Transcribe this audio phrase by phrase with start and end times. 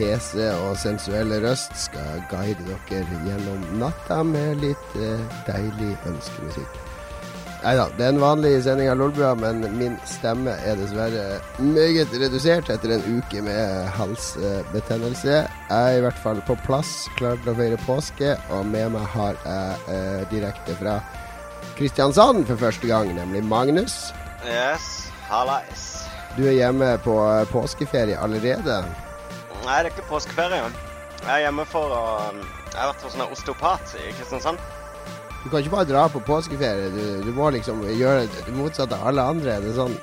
[0.00, 6.80] hese og sensuelle røst skal guide dere gjennom natta med litt eh, deilig ønskemusikk.
[7.60, 12.14] Nei da, det er en vanlig sending av Lolbua, men min stemme er dessverre meget
[12.22, 15.42] redusert etter en uke med halsbetennelse.
[15.68, 19.04] Jeg er i hvert fall på plass, klar til å feire påske, og med meg
[19.12, 20.96] har jeg eh, direkte fra
[21.76, 23.98] Kristiansand for første gang, nemlig Magnus.
[24.48, 25.90] Yes, hallais.
[26.38, 28.80] Du er hjemme på eh, påskeferie allerede.
[29.70, 30.64] Nei, det er ikke påskeferie.
[31.20, 34.58] Jeg er hjemme for å Jeg har vært hos en osteopat i Kristiansand.
[35.44, 36.88] Du kan ikke bare dra på påskeferie.
[36.90, 39.60] Du, du må liksom gjøre det motsatte av alle andre.
[39.62, 39.94] Det er sånn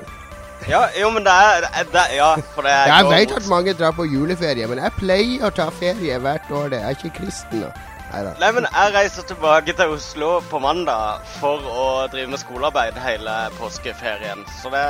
[0.71, 3.75] Ja, jo, men det er, det er Ja, for det er Jeg vet at mange
[3.75, 6.71] drar på juleferie, men jeg pleier å ta ferie hvert år.
[6.71, 6.79] Det.
[6.85, 7.67] Jeg er ikke kristen.
[7.67, 7.75] da.
[8.07, 8.33] Neida.
[8.39, 13.35] Nei, men jeg reiser tilbake til Oslo på mandag for å drive med skolearbeid hele
[13.59, 14.47] påskeferien.
[14.61, 14.85] Så det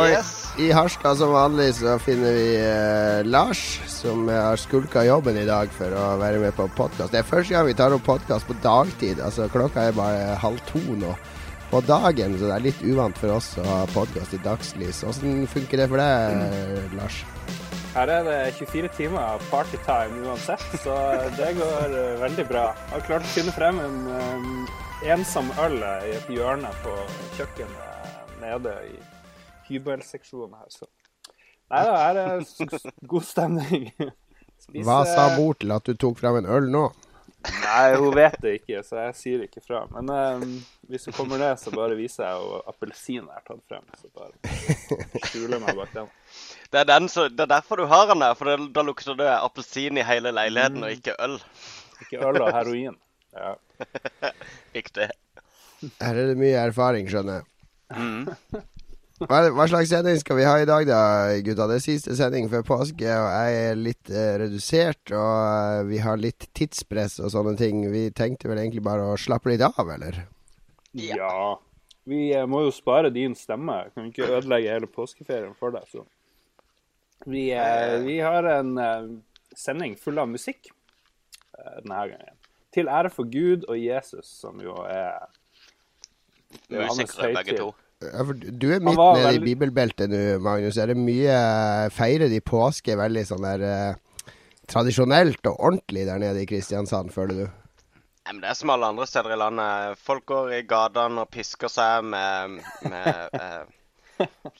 [0.00, 0.10] Oi.
[0.12, 0.39] Yes.
[0.58, 5.70] I Harstad som vanlig så finner vi eh, Lars, som har skulka jobben i dag
[5.72, 7.12] for å være med på podkast.
[7.14, 9.22] Det er første gang vi tar opp podkast på dagtid.
[9.22, 11.14] Altså Klokka er bare halv to nå
[11.70, 15.04] på dagen, så det er litt uvant for oss å ha podkast i dagslys.
[15.06, 17.22] Åssen funker det for deg, Lars?
[17.94, 20.98] Her er det 24 timer partytime uansett, så
[21.38, 22.66] det går eh, veldig bra.
[22.88, 26.98] Jeg har klart å finne frem en eh, ensom øl i et hjørne på
[27.38, 28.98] kjøkkenet nede i
[29.70, 30.86] hybelseksjonen her, så
[31.70, 32.40] Nei da, her er
[33.06, 33.84] god stemning.
[34.64, 36.88] Spise- Hva sa mor til at du tok fram en øl nå?
[37.46, 39.84] Nei, hun vet det ikke, så jeg sier ikke fra.
[39.94, 40.10] Men
[40.42, 40.56] um,
[40.90, 43.86] hvis hun kommer ned, så bare viser jeg henne appelsinen jeg har tatt frem.
[43.96, 46.10] Så bare skjuler meg bak den.
[46.74, 49.16] Det er, den som- det er derfor du har den der, for det, da lukter
[49.16, 51.38] det appelsin i hele leiligheten, og ikke øl.
[52.04, 52.98] Ikke øl og heroin.
[53.38, 53.54] Ja.
[54.76, 55.08] Riktig.
[56.02, 57.48] Her er det mye erfaring, skjønner jeg.
[57.96, 58.60] Mm.
[59.20, 61.00] Hva, hva slags sending skal vi ha i dag, da,
[61.44, 61.66] gutta?
[61.68, 65.02] Det er siste sending før påske, og jeg er litt eh, redusert.
[65.12, 67.82] Og eh, vi har litt tidspress og sånne ting.
[67.92, 70.22] Vi tenkte vel egentlig bare å slappe litt av, eller?
[70.96, 71.18] Ja.
[71.20, 71.42] Ja.
[72.08, 73.82] Vi eh, må jo spare din stemme.
[73.92, 75.84] Kan ikke ødelegge hele påskeferien for deg.
[75.92, 76.06] Så.
[77.26, 79.10] Vi, eh, vi har en eh,
[79.56, 82.40] sending full av musikk eh, denne gangen.
[82.72, 85.28] Til ære for Gud og Jesus, som jo er
[86.70, 87.70] er Musikere, begge to.
[88.00, 90.78] Ja, for du er midt nede nede i bibelbeltet nå, Magnus.
[90.80, 91.34] Er det mye
[91.92, 94.32] Feirer de påske veldig sånn der eh,
[94.70, 97.44] tradisjonelt og ordentlig der nede i Kristiansand, føler du?
[98.24, 100.00] Ja, men Det er som alle andre steder i landet.
[100.00, 103.68] Folk går i gatene og pisker seg med, med eh,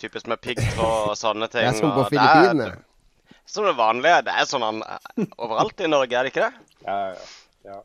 [0.01, 1.65] Typisk med piggtråd og sånne ting.
[1.65, 2.71] Det er som på Filippinene.
[2.71, 4.23] Er som det vanlige.
[4.29, 6.79] Det er sånn overalt i Norge, er det ikke det?
[6.85, 7.01] Ja,
[7.65, 7.81] ja.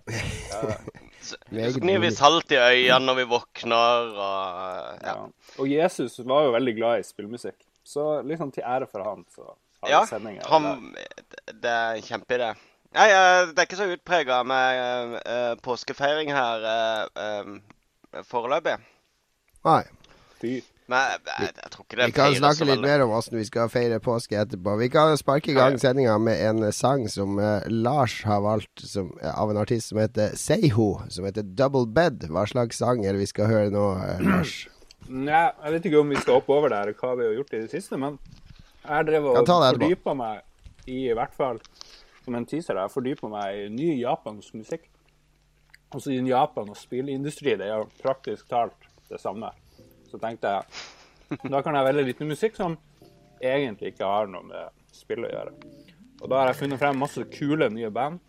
[0.52, 0.80] ja, ja.
[1.26, 5.14] Så gnir vi salt i øynene når vi våkner og ja.
[5.14, 5.16] Ja.
[5.60, 7.58] Og Jesus var jo veldig glad i spillmusikk.
[7.86, 9.46] Så liksom til ære for han, så
[9.84, 10.46] har Ja, sendinga.
[10.50, 10.96] han,
[11.54, 12.54] det er en kjempeidé.
[12.96, 18.78] Nei, eh, det er ikke så utprega med eh, påskefeiring her eh, eh, foreløpig.
[19.68, 19.82] Nei.
[20.42, 20.54] Fy.
[20.86, 23.46] Men jeg, jeg, jeg tror ikke det Vi kan snakke litt mer om hvordan vi
[23.48, 24.76] skal feire påske etterpå.
[24.84, 29.10] Vi kan sparke i gang sendinga med en sang som eh, Lars har valgt som,
[29.22, 32.28] eh, av en artist som heter Seiho, som heter Double Bed.
[32.30, 34.56] Hva slags sang er det vi skal høre nå, eh, Lars?
[35.10, 37.54] Nei, jeg vet ikke om vi skal hoppe over det her, hva vi har gjort
[37.54, 38.18] i det siste, men
[38.86, 40.42] jeg Kan og fordypa meg
[40.86, 41.62] i, i hvert fall
[42.26, 44.86] som en teaser, jeg fordypa meg i ny japansk musikk.
[45.94, 49.52] Altså i Japan og spillindustri, det er jo praktisk talt det samme.
[50.16, 52.78] Så tenkte jeg da kan jeg velge litt musikk som
[53.44, 55.52] egentlig ikke har noe med spill å gjøre.
[56.22, 58.22] Og da har jeg funnet frem masse kule nye band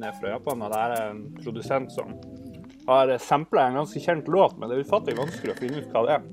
[0.00, 2.12] ned fra Japan, og det er en produsent som
[2.88, 6.04] har sampla en ganske kjent låt, men det er ufattelig vanskelig å finne ut hva
[6.04, 6.28] det er.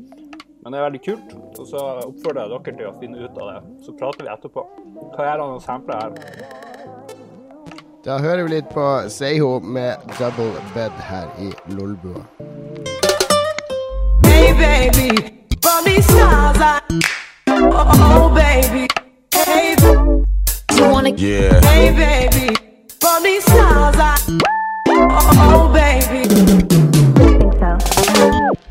[0.63, 3.51] Men det er veldig kult, og så oppfordrer jeg dere til å finne ut av
[3.53, 3.59] det.
[3.85, 4.65] Så prater vi etterpå.
[5.15, 6.11] Hva er det han sampla her?
[8.03, 12.25] Da hører vi litt på Seiho med Double Bed her i Lolbua.
[14.57, 16.81] Hey baby, from these stars I
[17.47, 18.87] oh, oh, oh baby,
[19.33, 19.75] hey
[20.75, 21.61] You wanna Yeah.
[21.61, 22.55] Hey baby,
[22.99, 24.17] from these stars I
[24.89, 26.27] oh, oh baby,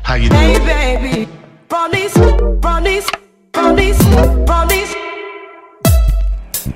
[0.03, 0.41] How you doing?
[0.41, 1.31] hey baby,
[1.69, 2.13] from these
[2.61, 3.09] from these
[3.53, 3.97] from these
[4.45, 4.93] from these.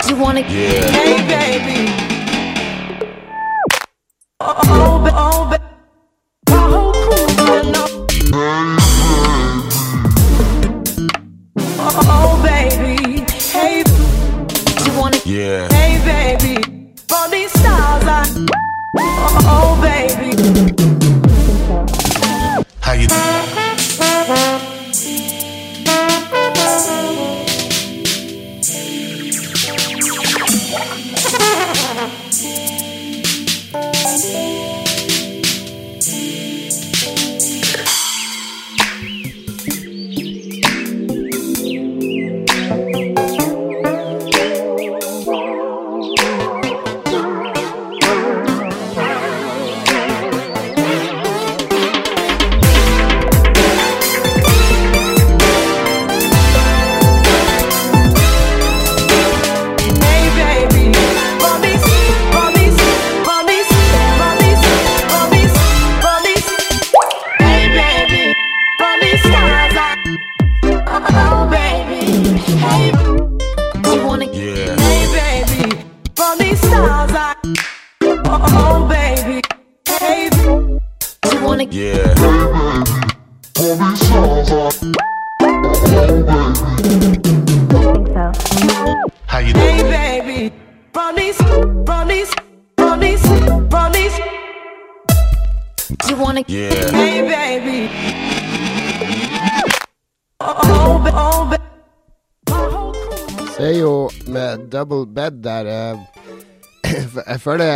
[0.07, 0.89] You wanna Yeah.
[0.91, 1.91] Hey baby,
[4.39, 5.60] Oh, ba- oh, ba-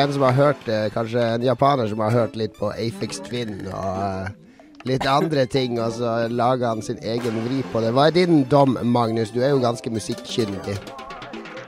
[0.06, 3.64] en som har hørt eh, Kanskje en japaner som har hørt litt på Afix Twin
[3.72, 4.34] og eh,
[4.86, 7.90] litt andre ting, og så lager han sin egen vri på det.
[7.98, 9.32] Hva er din dom, Magnus?
[9.34, 10.76] Du er jo ganske musikkkyndig.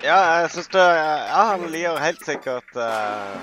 [0.06, 3.34] Ja, jeg syns det Ja, han liker helt sikkert uh,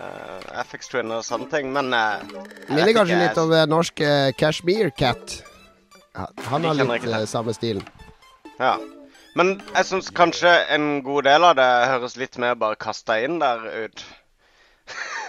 [0.00, 2.24] uh, FX Twin og sånne ting, men uh,
[2.72, 4.08] Minner kanskje litt om det norske
[4.40, 5.42] Cashmere Cat.
[6.48, 7.84] Han har litt eh, samme stilen.
[8.56, 8.78] Ja.
[9.38, 13.36] Men jeg syns kanskje en god del av det høres litt mer bare kasta inn
[13.42, 14.02] der ut.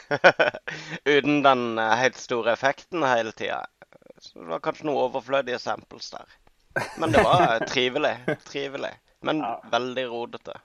[1.16, 3.62] Uten den eh, helt store effekten hele tida.
[4.20, 6.26] Så det var kanskje noen overflødige samples der.
[7.00, 8.16] Men det var eh, trivelig.
[8.50, 8.92] Trivelig.
[9.26, 9.54] Men Ja.
[9.72, 10.58] veldig rodete.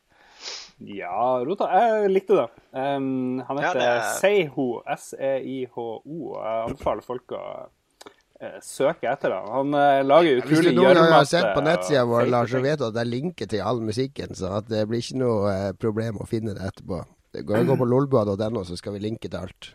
[0.84, 2.48] Ja, Rota, jeg likte det.
[2.74, 6.18] Um, han Ja, heter det er- Seiho, S-E-I-H-O.
[6.34, 9.46] Jeg anbefaler folk å uh, søke etter ham.
[9.54, 12.82] Han uh, lager Hvis du noen gang har sett på nettsida vår, Lars, så vet
[12.82, 15.72] du at det er linker til all musikken, så at det blir ikke noe uh,
[15.78, 17.04] problem å finne det etterpå.
[17.42, 19.72] Går jeg gå på lolbua.no, så skal vi linke til alt.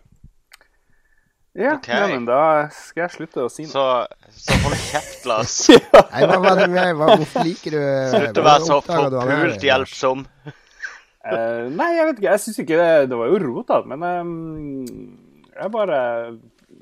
[1.58, 2.12] Ja, okay.
[2.14, 3.74] men da skal jeg slutte å si noe.
[3.74, 5.56] Så, så hold kjeft, Lars.
[6.14, 7.82] Nei, hva var det med Hvorfor liker du
[8.14, 10.24] Slutt å være så forpult hjelpsom.
[10.46, 12.30] uh, nei, jeg vet ikke.
[12.30, 15.12] Jeg syns ikke det Det var jo rotete, men um,
[15.58, 16.00] jeg bare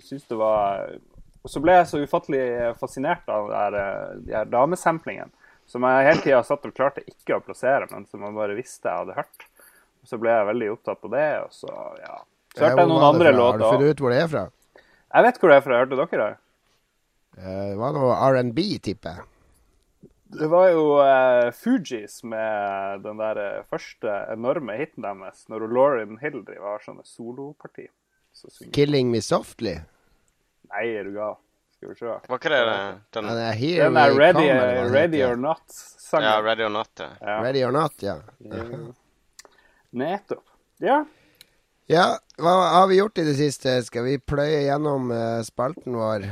[0.04, 0.94] syns det var
[1.42, 2.46] Og så ble jeg så ufattelig
[2.78, 5.32] fascinert av der, eh, de her damesamplingene.
[5.68, 8.88] Som jeg hele tida satt og klarte ikke å plassere, men som jeg bare visste
[8.88, 9.48] jeg hadde hørt.
[10.08, 12.18] Så ble jeg veldig opptatt på det, og så ja.
[12.56, 13.52] Så hørte jeg noen var andre låter.
[13.52, 14.44] Har du funnet ut hvor det er fra?
[15.14, 15.80] Jeg vet hvor det er fra.
[15.82, 16.38] Hørte dere det?
[17.38, 19.28] Eh, Det var noe R&B, tipper jeg.
[20.38, 26.18] Det var jo eh, Fugees med den der eh, første enorme hiten deres, når Lauren
[26.24, 27.88] Hill driver har sånne soloparti.
[28.36, 29.80] Så 'Killing Me Softly'.
[30.74, 31.38] Nei, er du gal?
[31.78, 32.06] Skal vi se.
[32.28, 36.28] Var ikke det den Den er Here Den er We Ready, Come, ready or Not-sangen.
[36.28, 37.10] Ja, Ready or Not, ja.
[37.22, 37.42] Ja.
[37.44, 38.16] Ready or Not, ja.
[39.98, 40.46] Nettopp.
[40.84, 41.02] Ja.
[41.88, 43.78] Ja, hva har vi gjort i det siste?
[43.86, 46.26] Skal vi pløye gjennom uh, spalten vår?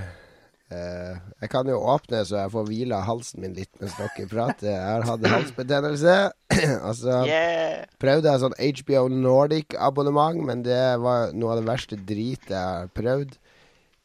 [0.66, 4.72] Uh, jeg kan jo åpne så jeg får hvile halsen min litt mens dere prater.
[4.74, 6.16] Jeg har hatt halsbetennelse.
[6.90, 7.86] altså Yeah!
[8.02, 12.92] prøvde jeg sånn HBO Nordic-abonnement, men det var noe av det verste dritet jeg har
[12.98, 13.38] prøvd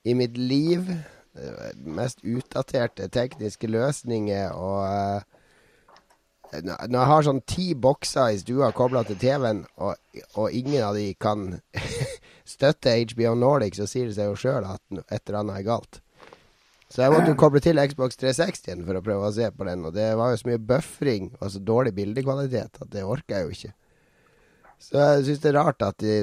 [0.07, 0.87] i mitt liv.
[1.35, 5.40] Uh, Mest utdaterte tekniske løsninger og eh,
[6.51, 9.99] Når jeg har sånn ti bokser i stua kobla til TV-en, og,
[10.35, 11.61] og ingen av de kan
[12.55, 16.01] støtte HBO Nordic, så sier det seg jo sjøl at et eller annet er galt.
[16.91, 19.85] Så jeg måtte jo koble til Xbox 360 for å prøve å se på den,
[19.87, 23.47] og det var jo så mye buffring og så dårlig bildekvalitet at det orker jeg
[23.47, 23.75] jo ikke.
[24.81, 26.17] Så jeg syns det er rart at det,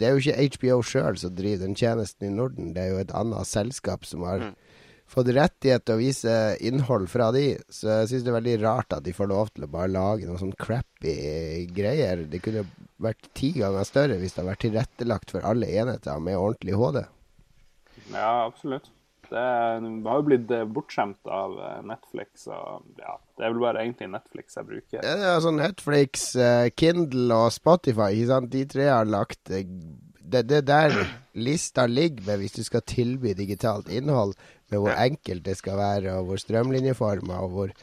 [0.00, 3.02] det er jo ikke HBO sjøl som driver den tjenesten i Norden, det er jo
[3.04, 4.48] et annet selskap som har
[5.08, 6.34] fått rettighet til å vise
[6.64, 7.46] innhold fra de.
[7.72, 10.28] Så jeg syns det er veldig rart at de får lov til å bare lage
[10.28, 11.16] noen sånn crappy
[11.76, 12.26] greier.
[12.28, 12.66] Det kunne
[13.02, 17.02] vært ti ganger større hvis det hadde vært tilrettelagt for alle enheter med ordentlig HD.
[18.12, 18.92] ja, absolutt.
[19.28, 23.82] Det har jo blitt eh, bortskjemt av eh, Netflix, og ja, det er vel bare
[23.84, 25.02] egentlig Netflix jeg bruker.
[25.02, 28.50] Ja, det er sånn Netflix, eh, Kindle og Spotify, ikke sant?
[28.54, 29.52] De tre har lagt
[30.32, 30.94] det, det der
[31.38, 34.34] lista ligger med hvis du skal tilby digitalt innhold,
[34.68, 37.74] med hvor enkelt det skal være, og hvor strømlinjeforma, og hvor,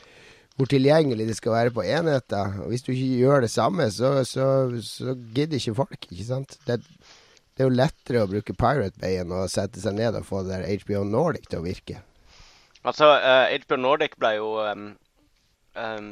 [0.55, 2.59] hvor tilgjengelig det skal være på enheter.
[2.63, 4.47] Og hvis du ikke gjør det samme, så, så,
[4.83, 6.57] så gidder ikke folk, ikke sant?
[6.67, 6.81] Det,
[7.55, 10.43] det er jo lettere å bruke Pirate Bay enn å sette seg ned og få
[10.43, 12.01] det der HBO Nordic til å virke.
[12.85, 14.89] Altså, uh, HBO Nordic ble jo um,
[15.73, 16.09] um,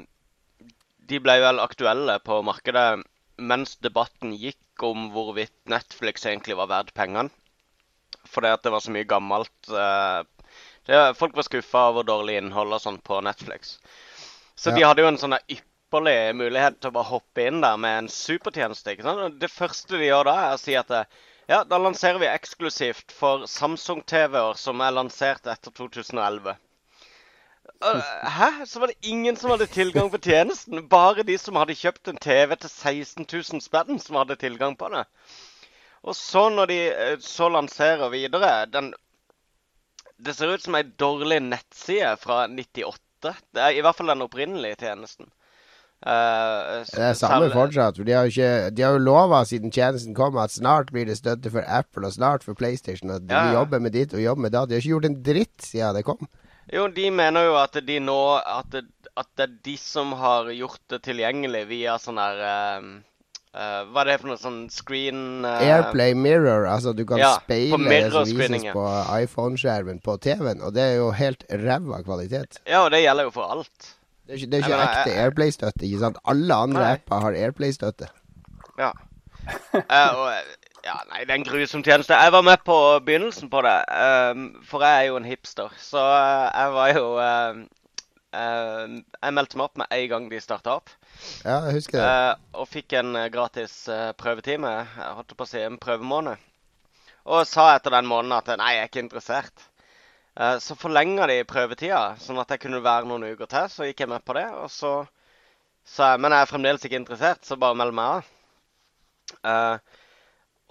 [1.06, 3.04] De ble vel aktuelle på markedet
[3.38, 7.30] mens debatten gikk om hvorvidt Netflix egentlig var verdt pengene.
[8.30, 10.24] Fordi at det var så mye gammelt eh,
[10.88, 13.78] det, Folk var skuffa over dårlig innhold og sånn på Netflix.
[14.56, 18.04] Så de hadde jo en sånn ypperlig mulighet til å bare hoppe inn der med
[18.04, 18.96] en supertjeneste.
[18.96, 19.40] ikke sant?
[19.42, 23.12] Det første de gjør da, er å si at eh, ja, da lanserer vi eksklusivt
[23.12, 26.56] for Samsung-TV-er som er lansert etter 2011.
[27.84, 28.66] Hæ?
[28.66, 30.88] Så var det ingen som hadde tilgang på tjenesten.
[30.90, 34.90] Bare de som hadde kjøpt en TV til 16 000 spenn, som hadde tilgang på
[34.94, 35.04] det.
[36.04, 38.94] Og så når de eh, så lanserer videre den
[40.24, 43.34] Det ser ut som ei dårlig nettside fra 98.
[43.56, 45.28] Det er i hvert fall den opprinnelige tjenesten.
[46.04, 47.98] Uh, Det er samme fortsatt.
[47.98, 51.18] for De har jo, ikke, har jo lova siden tjenesten kom at snart blir det
[51.18, 53.10] støtte for Apple og snart for PlayStation.
[53.10, 53.54] Og de Ja, ja.
[53.60, 54.70] jobber med ditt og jobber med datt.
[54.70, 56.28] De har ikke gjort en dritt siden det kom.
[56.72, 58.86] Jo, de mener jo at de nå At det,
[59.20, 62.86] at det er de som har gjort det tilgjengelig via sånn her eh,
[63.54, 67.34] uh, Hva er det for noe sånn screen uh, Airplay Mirror, altså du kan Ja,
[67.44, 68.86] speile det som vises på
[69.20, 72.62] iPhone-skjermen på TV-en, og det er jo helt ræva kvalitet.
[72.66, 73.94] Ja, og det gjelder jo for alt.
[74.24, 76.20] Det er ikke, det er ikke mener, ekte Airplay-støtte, ikke sant?
[76.32, 76.92] Alle andre Nei.
[76.98, 78.10] apper har Airplay-støtte.
[78.80, 78.94] Ja.
[79.76, 80.30] Uh, og,
[80.84, 82.16] ja, nei, det er en grusom tjeneste.
[82.16, 82.76] Jeg var med på
[83.08, 85.72] begynnelsen på det, eh, for jeg er jo en hipster.
[85.80, 87.62] Så eh, jeg var jo eh,
[88.40, 90.92] eh, Jeg meldte meg opp med en gang de starta opp.
[91.46, 92.10] Ja, jeg husker det.
[92.10, 93.78] Eh, og fikk en eh, gratis
[94.20, 94.74] prøvetime.
[94.98, 96.50] Jeg holdt på å si en prøvemåned.
[97.32, 99.70] Og sa etter den måneden at nei, jeg er ikke interessert.
[100.66, 103.68] Så forlenga de prøvetida, sånn at jeg kunne være noen uker til.
[103.70, 104.48] Så gikk jeg med på det.
[104.58, 104.92] Og så
[105.88, 108.34] sa jeg men jeg er fremdeles ikke interessert, så bare meld meg av.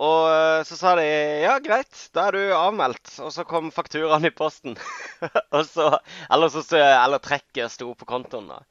[0.02, 1.06] Eh, og eh, så sa de
[1.44, 3.18] ja, greit, da er du avmeldt.
[3.22, 4.76] Og så kom fakturaen i posten.
[5.74, 5.98] så,
[6.30, 8.50] eller, så, eller trekket sto på kontoen.
[8.50, 8.62] da.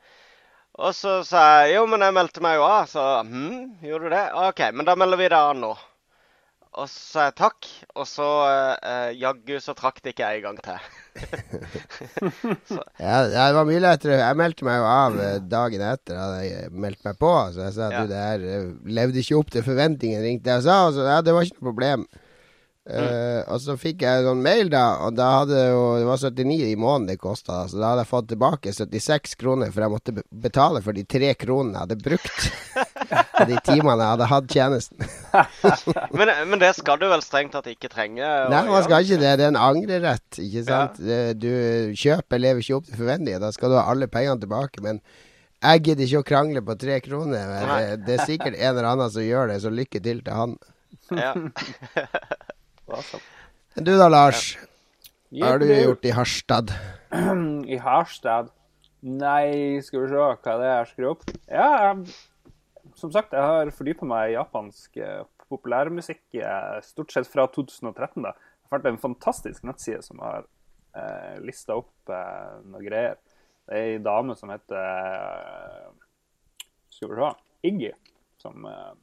[0.81, 2.89] Og så sa jeg jo, men jeg meldte meg jo av.
[2.91, 4.25] Så hm, gjorde du det?
[4.49, 5.71] OK, men da melder vi deg av nå.
[6.71, 7.67] Og så sa jeg takk,
[7.99, 10.91] og så eh, jaggu så trakk det ikke en gang til.
[13.01, 14.17] Ja, det var mye lettere.
[14.21, 17.31] Jeg meldte meg jo av eh, dagen etter at jeg meldte meg på.
[17.55, 18.01] Så jeg sa at Ja.
[18.05, 18.67] du, det her eh,
[18.99, 20.77] levde ikke opp til forventningene, ringte jeg og sa.
[20.87, 22.05] Og så ja, det var ikke noe problem.
[22.91, 26.19] Eh, og så fikk jeg en sånn mail, da, og da hadde jo Det var
[26.19, 29.93] 79 i måneden det kosta, så da hadde jeg fått tilbake 76 kroner, for jeg
[29.93, 32.49] måtte betale for de tre kronene jeg hadde brukt
[33.51, 35.07] de timene jeg hadde hatt tjenesten.
[36.17, 38.27] Men, men det skal du vel strengt tatt ikke trenge?
[38.51, 39.31] Nei, man skal ikke det.
[39.39, 40.99] Det er en angrerett, ikke sant.
[41.03, 41.31] Ja.
[41.35, 41.49] Du
[41.97, 43.41] kjøper lever ikke opp til forventningene.
[43.43, 44.83] Da skal du ha alle pengene tilbake.
[44.85, 44.99] Men
[45.61, 47.55] jeg gidder ikke å krangle på tre kroner.
[47.71, 50.55] Det, det er sikkert en eller annen som gjør det, så lykke til til han.
[51.17, 51.33] Ja.
[52.91, 53.23] Awesome.
[53.75, 54.57] Du da, Lars?
[55.31, 56.73] Hva har du gjort i Harstad?
[57.75, 58.51] I Harstad?
[59.01, 61.31] Nei, skal vi se hva det er jeg har skrevet opp.
[61.47, 61.93] Ja,
[62.99, 68.21] som sagt, jeg har fordypet meg i japansk eh, populærmusikk eh, stort sett fra 2013.
[68.27, 68.35] da.
[68.35, 70.45] Jeg fant en fantastisk nettside som har
[70.97, 73.17] eh, lista opp eh, noen greier.
[73.65, 75.87] Det er ei dame som heter eh,
[76.91, 77.31] Skal vi se
[77.71, 77.91] Iggy,
[78.41, 78.93] som eh,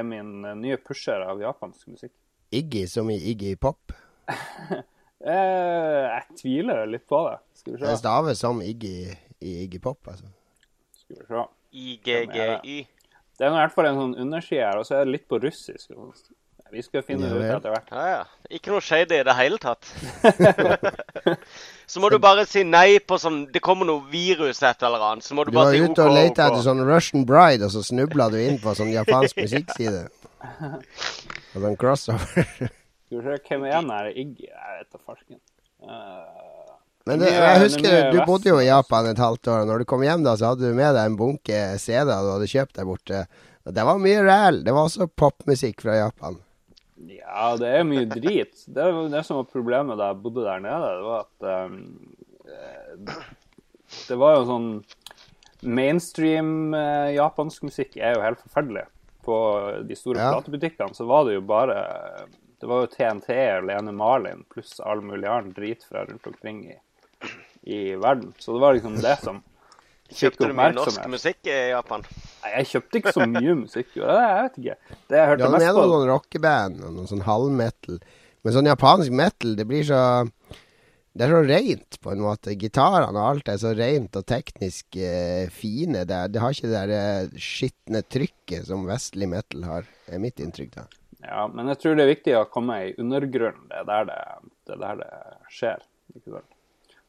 [0.00, 2.14] er min eh, nye pusher av japansk musikk.
[2.52, 3.92] Iggy som i Iggy Pop?
[5.20, 7.34] Eh, jeg tviler litt på det.
[7.60, 7.96] Skal vi Det se.
[8.00, 8.92] staves som Iggy
[9.44, 10.24] i Iggy Pop, altså.
[10.96, 11.42] Skal vi se.
[11.76, 12.76] IGGY.
[13.36, 15.36] Det er i hvert fall en sånn underside her, og så er det litt på
[15.44, 15.92] russisk.
[16.72, 17.92] Vi skal finne Ja det ut etter hvert.
[17.92, 18.24] Ja, ja.
[18.56, 19.92] Ikke noe shady i det hele tatt.
[21.90, 25.26] så må du bare si nei på sånn Det kommer noe virus et eller annet,
[25.26, 26.46] så må du Du bare si ute og lette OK.
[26.46, 30.06] etter sånn Russian Bride, og så snubla du inn på sånn japansk musikkside.
[31.54, 32.46] Og sånn crossover.
[33.10, 34.46] Skal vi se hvem er han her Iggy?
[34.46, 35.40] Jeg vet da farsken.
[35.82, 36.74] Uh,
[37.08, 38.92] Men det, jeg husker du bodde jo i altså.
[38.92, 39.64] Japan et halvt år.
[39.66, 42.50] Når du kom hjem, da, så hadde du med deg en bunke CD-er du hadde
[42.52, 43.24] kjøpt der borte.
[43.66, 44.62] Og det var mye ræl.
[44.66, 46.38] Det var også popmusikk fra Japan.
[47.08, 48.62] ja, det er mye drit.
[48.66, 51.76] Det, var det som var problemet da jeg bodde der nede, det var at um,
[54.06, 54.70] Det var jo sånn
[55.66, 58.86] Mainstream uh, japansk musikk er jo helt forferdelig.
[59.30, 59.38] På
[59.86, 60.32] de store Ja.
[60.34, 61.76] platebutikkene så var det jo bare
[62.60, 66.58] Det var jo TNT og Lene Marlin pluss all mulig annen drit fra rundt omkring
[66.74, 66.76] i,
[67.64, 68.34] i verden.
[68.38, 69.38] Så det var liksom det som
[70.10, 72.02] Kjøpte du mye norsk musikk i Japan?
[72.42, 73.92] Nei, jeg kjøpte ikke så mye musikk.
[73.94, 74.02] jo.
[74.10, 74.74] Jeg vet ikke.
[75.06, 78.00] Det jeg hørte ja, mest det er på noen sånn rockeband og noen sånn halvmetal.
[78.42, 80.00] Men sånn japansk metal, det blir så
[81.10, 82.54] Det er så rent, på en måte.
[82.54, 86.04] Gitarene og alt er så rent og teknisk eh, fine.
[86.06, 90.38] Det, det har ikke det der eh, skitne trykket som vestlig metal har, er mitt
[90.42, 90.86] inntrykk, da.
[91.20, 93.66] Ja, men jeg tror det er viktig å komme i undergrunnen.
[93.68, 94.20] Det er der det,
[94.68, 95.12] det, er der det
[95.52, 95.82] skjer.
[96.14, 96.50] Ikke sant?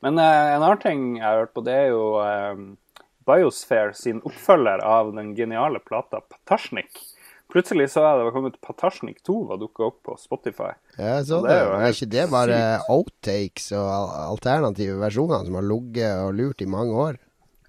[0.01, 2.63] Men eh, en annen ting jeg har hørt på, det er jo eh,
[3.29, 7.03] Biosphere sin oppfølger av den geniale plata Patasjnik.
[7.51, 10.69] Plutselig så jeg det var kommet Patasjnik 2 var dukka opp på Spotify.
[10.97, 11.57] Ja, jeg så Det det.
[11.59, 16.69] er er ikke det bare outtakes og alternative versjoner som har ligget og lurt i
[16.71, 17.19] mange år?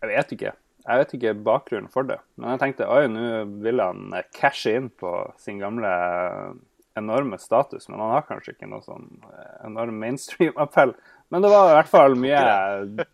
[0.02, 0.52] Jeg vet ikke.
[0.82, 2.18] Jeg vet ikke bakgrunnen for det.
[2.36, 3.26] Men jeg tenkte oi, nå
[3.62, 6.52] vil han cashe inn på sin gamle eh,
[6.98, 7.88] enorme status.
[7.88, 10.94] Men han har kanskje ikke noe sånn eh, enorm mainstream-appell.
[11.30, 12.40] Men det var i hvert fall mye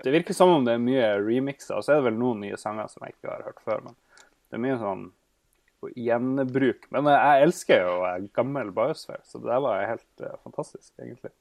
[0.02, 1.76] Det virker som om det er mye remixer.
[1.76, 3.84] Og så er det vel noen nye sanger som jeg ikke har hørt før.
[3.84, 3.96] Men
[4.48, 5.04] det er mye sånn
[5.94, 6.88] gjenbruk.
[6.94, 7.98] Men jeg elsker jo
[8.36, 11.32] gammel Biosphere, så det var helt uh, fantastisk, egentlig.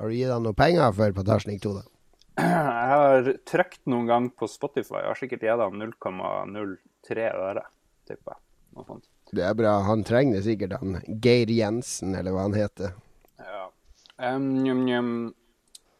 [0.00, 1.84] Har du gitt han noe penger for Patasjnik 2, da?
[2.42, 5.02] Jeg har trykt noen gang på Spotify.
[5.02, 7.64] Jeg har sikkert gitt han 0,03 øre,
[8.08, 9.02] tipper jeg.
[9.32, 9.74] Det er bra.
[9.86, 12.96] Han trenger det sikkert, han Geir Jensen, eller hva han heter.
[13.40, 13.66] Ja.
[14.16, 15.12] Um, um, njum.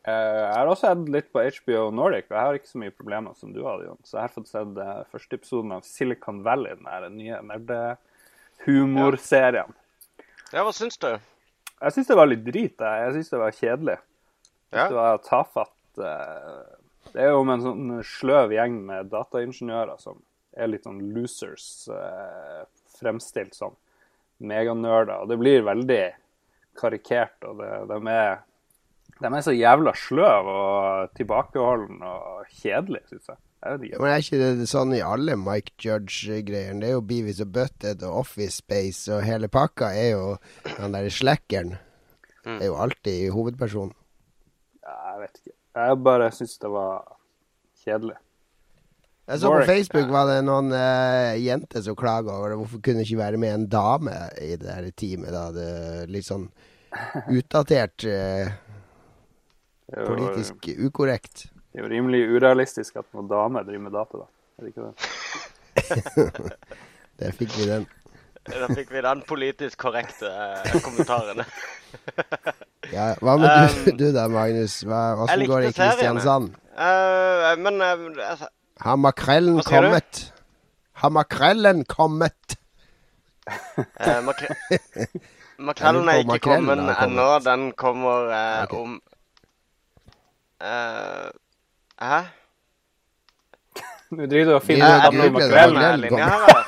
[0.03, 2.95] Eh, jeg har også sett litt på HBO Nordic, og jeg har ikke så mye
[2.95, 4.01] problemer som du hadde, Jon.
[4.03, 9.71] Så jeg har fått sett eh, første episoden av Silicon Valley, den nye nerdehumorserien.
[10.53, 11.13] Ja, hva syns du?
[11.83, 12.79] Jeg syns det var litt drit.
[12.83, 13.99] Jeg, syns det var kjedelig.
[14.73, 14.85] Ja.
[14.89, 15.79] Det var tafatt.
[15.99, 16.63] eh,
[17.13, 20.17] Det er jo om en sånn sløv gjeng med dataingeniører som
[20.57, 21.65] er litt sånn losers,
[22.99, 23.73] fremstilt som
[24.39, 25.17] meganerder.
[25.23, 26.05] Og det blir veldig
[26.79, 28.37] karikert, og det, de, er,
[29.21, 33.41] de er så jævla sløve og tilbakeholdne og kjedelige, syns jeg.
[33.63, 36.81] Jeg Men er ikke det sånn i alle Mike Judge-greiene?
[36.83, 40.25] Det er jo Beavis og Butted og Office Space, og hele pakka er jo
[40.81, 41.77] den der slackeren.
[42.43, 43.95] Det er jo alltid hovedpersonen.
[44.83, 45.57] Ja, jeg vet ikke.
[45.79, 47.05] Jeg bare syns det var
[47.85, 48.19] kjedelig.
[49.31, 52.59] Jeg så på Facebook var det noen eh, jenter som klaga over det.
[52.65, 55.31] Hvorfor kunne det ikke være med en dame i det der teamet?
[55.31, 55.45] da?
[55.55, 56.49] Det er litt sånn
[57.39, 58.51] utdatert, eh,
[59.93, 61.47] Det er jo- politisk ukorrekt.
[61.73, 64.27] Det er jo rimelig urealistisk at noen dame driver med data, da.
[64.59, 64.95] Er det ikke det?
[67.21, 67.87] Der fikk vi den.
[68.49, 71.45] Da fikk vi den politisk korrekte eh, kommentaren.
[72.93, 73.53] Ja, hva med
[73.85, 74.81] du, du da, Magnus?
[74.83, 75.73] Hva, Um, som går i.
[75.77, 76.55] Kristiansand?
[76.73, 78.49] Uh, men uh, altså,
[78.81, 79.89] Har makrellen Hva sier du?
[79.93, 80.23] kommet?
[81.03, 82.57] Har makrellen kommet?
[83.47, 84.51] uh, makre
[85.69, 87.29] Makrellen er ikke kommet ennå.
[87.45, 88.81] Den kommer uh, okay.
[88.83, 88.99] om
[90.63, 92.21] Hæ?
[94.17, 95.57] Nå driver du og finner er ut at noe googlet det.
[95.57, 95.73] makrell.
[95.75, 96.65] Makrell linja her?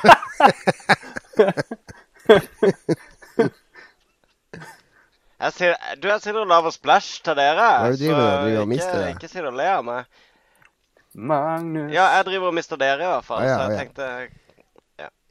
[5.45, 7.59] Jeg sier, du, jeg sitter og lager splash til dere.
[7.59, 8.31] Hva er det du driver med?
[8.47, 9.09] Driver og mister ikke, det?
[9.19, 10.07] ikke sitt og le av meg.
[11.15, 13.43] Magnus Ja, jeg driver og mister dere, i hvert fall.
[13.43, 13.79] Ah, ja, så jeg ja.
[13.83, 14.05] tenkte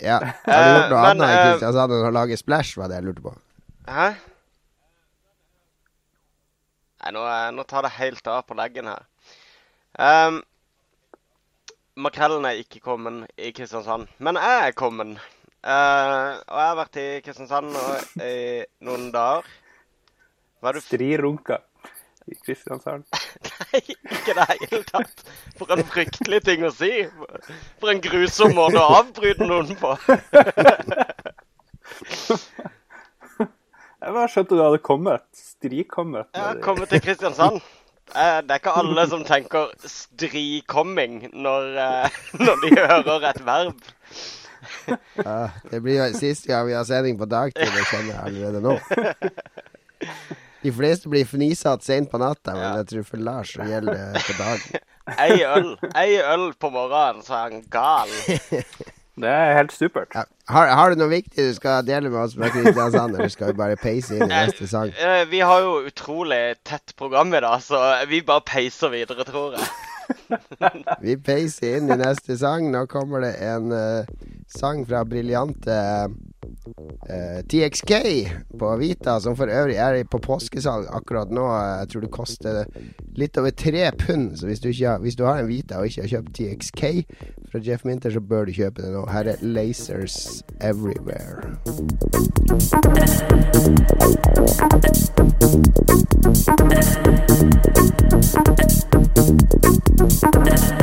[0.03, 0.19] Ja.
[0.45, 3.07] Har du gjort noe uh, annet i eh, enn å lage splash, var det jeg
[3.07, 3.33] lurte på?
[3.89, 4.07] Hæ?
[7.03, 9.01] Nei, nå, eh, nå tar det helt av på leggen her.
[9.99, 10.37] Um,
[11.99, 15.19] makrellen er ikke kommet i Kristiansand, men jeg er kommet.
[15.63, 17.83] Uh, og jeg har vært i Kristiansand nå
[18.23, 19.43] i noen dager.
[20.63, 21.59] Hva er du Stri runka
[22.31, 23.03] i Kristiansand.
[23.51, 25.25] Nei, ikke i det hele tatt.
[25.59, 27.03] For en fryktelig ting å si.
[27.81, 29.91] For en grusom måte å avbryte noen på.
[34.03, 35.23] Jeg bare skjønte du hadde kommet.
[35.37, 36.27] Strikommet.
[36.35, 37.61] Jeg har kommet til Kristiansand.
[38.13, 43.79] Eh, Det er ikke alle som tenker 'strikomming' når, eh, når de hører et verb.
[45.25, 48.75] Ja, det blir siste gang vi har sending på dagtid, det kjenner jeg allerede nå.
[50.63, 52.75] De fleste blir fnisete seint på natta, men Ja.
[52.81, 54.83] jeg tror for Lars så gjelder det på dagen.
[55.19, 58.09] Ei øl ei øl på morgenen, så er han gal.
[59.15, 60.15] Det er helt supert.
[60.15, 60.23] Ja.
[60.49, 63.57] Har, har du noe viktig du skal dele med oss fra Kristiansand, eller skal vi
[63.59, 64.89] bare peise inn i neste sang?
[64.97, 69.53] Eh, Vi har jo utrolig tett program i dag, så vi bare peiser videre, tror
[69.59, 69.69] jeg.
[71.01, 72.69] Vi peiser inn i neste sang.
[72.71, 74.05] Nå kommer det en uh,
[74.51, 77.93] sang fra briljante uh, TXK
[78.59, 81.45] på Vita, som for øvrig er på påskesalg akkurat nå.
[81.81, 82.63] Jeg tror det koster
[83.19, 84.37] litt over tre pund.
[84.39, 86.83] Så hvis du, har, hvis du har en Vita og ikke har kjøpt TXK
[87.51, 89.05] fra Jeff Minter, så bør du kjøpe det nå.
[89.11, 91.57] Her er Lasers Everywhere.
[100.03, 100.73] Hey, Thank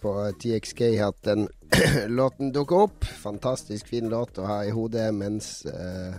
[0.00, 1.48] på TXK at den
[2.06, 3.04] låten dukker opp.
[3.04, 6.14] Fantastisk fin låt å ha i hodet mens uh,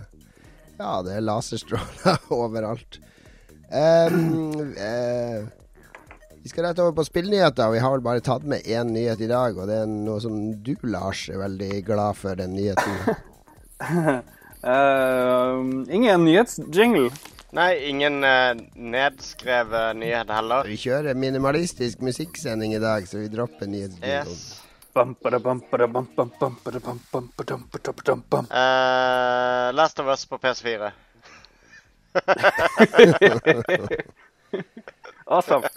[0.76, 3.00] Ja, det er laserstråler overalt.
[3.72, 5.46] Um, uh,
[6.44, 7.70] vi skal rett over på spillnyheter.
[7.72, 10.36] Vi har vel bare tatt med én nyhet i dag, og det er noe som
[10.60, 12.92] du, Lars, er veldig glad for, den nyheten.
[13.80, 15.56] uh,
[15.96, 17.08] ingen nyhetsjingle.
[17.54, 20.66] Nei, ingen uh, nedskrevet nyhet heller.
[20.66, 24.26] Vi kjører minimalistisk musikksending i dag, så vi dropper nyhetsjinglen.
[24.26, 24.60] Yes.
[28.50, 30.90] Eh, Last of Us på PS4.
[35.26, 35.68] Awesome.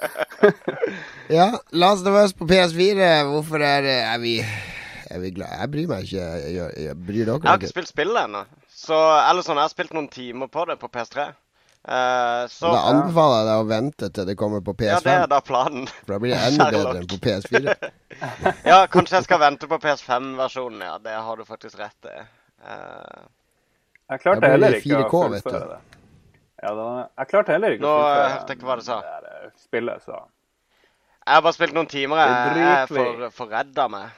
[1.38, 3.24] Ja, Last of Us på PS4.
[3.32, 4.38] Hvorfor er, er vi
[5.10, 5.50] Er vi glad?
[5.62, 6.22] Jeg bryr meg ikke.
[6.22, 8.44] Jeg, jeg, jeg bryr dere Jeg har ikke spilt spillet ennå.
[8.70, 11.30] Så, eller sånn, jeg har spilt noen timer på det på PS3.
[11.88, 14.90] Eh, så Da anbefaler jeg deg å vente til det kommer på PS5.
[14.92, 15.86] Ja, det er da planen.
[16.04, 17.76] For da blir det enda bedre enn på PS4.
[18.72, 20.82] Ja, kanskje jeg skal vente på PS5-versjonen.
[20.84, 22.16] Ja, det har du faktisk rett i.
[22.66, 23.28] Uh,
[24.12, 25.80] Jeg klarte heller ikke å 4K, å fullføre det.
[26.64, 26.88] Ja, da,
[27.22, 28.98] jeg klarte heller ikke Nå, å eh, fullføre hørte jeg ikke hva du sa.
[29.28, 30.16] det spillet, så
[31.28, 32.20] jeg har bare spilt noen timer.
[32.24, 34.12] Jeg, jeg er for, for redd av meg.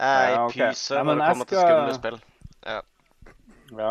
[0.00, 0.70] Jeg er i Ja, okay.
[0.70, 2.20] pyse Ja, når det kommer kommer til skal- skumle spill.
[2.66, 2.80] ja.
[3.70, 3.90] Nei,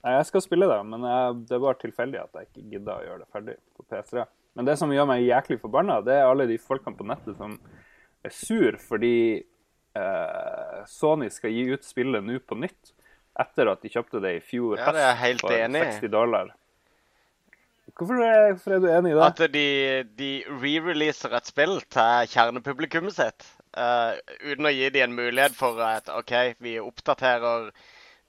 [0.00, 3.22] Jeg skal spille det, men jeg, det var tilfeldig at jeg ikke gidda å gjøre
[3.22, 4.24] det ferdig på P3.
[4.56, 7.58] Men det som gjør meg jæklig forbanna, det er alle de folkene på nettet som
[8.24, 12.94] er sur fordi eh, Sony skal gi ut spillet nå på nytt,
[13.40, 15.92] etter at de kjøpte det i fjor Ja, det er helt for enig i.
[16.00, 16.56] 60 dollar.
[17.90, 19.24] Hvorfor er, hvorfor er du enig i det?
[19.26, 19.68] At de,
[20.16, 25.78] de re-releaser et spill til kjernepublikummet sitt Uh, uten å gi dem en mulighet for
[25.84, 27.68] at OK, vi oppdaterer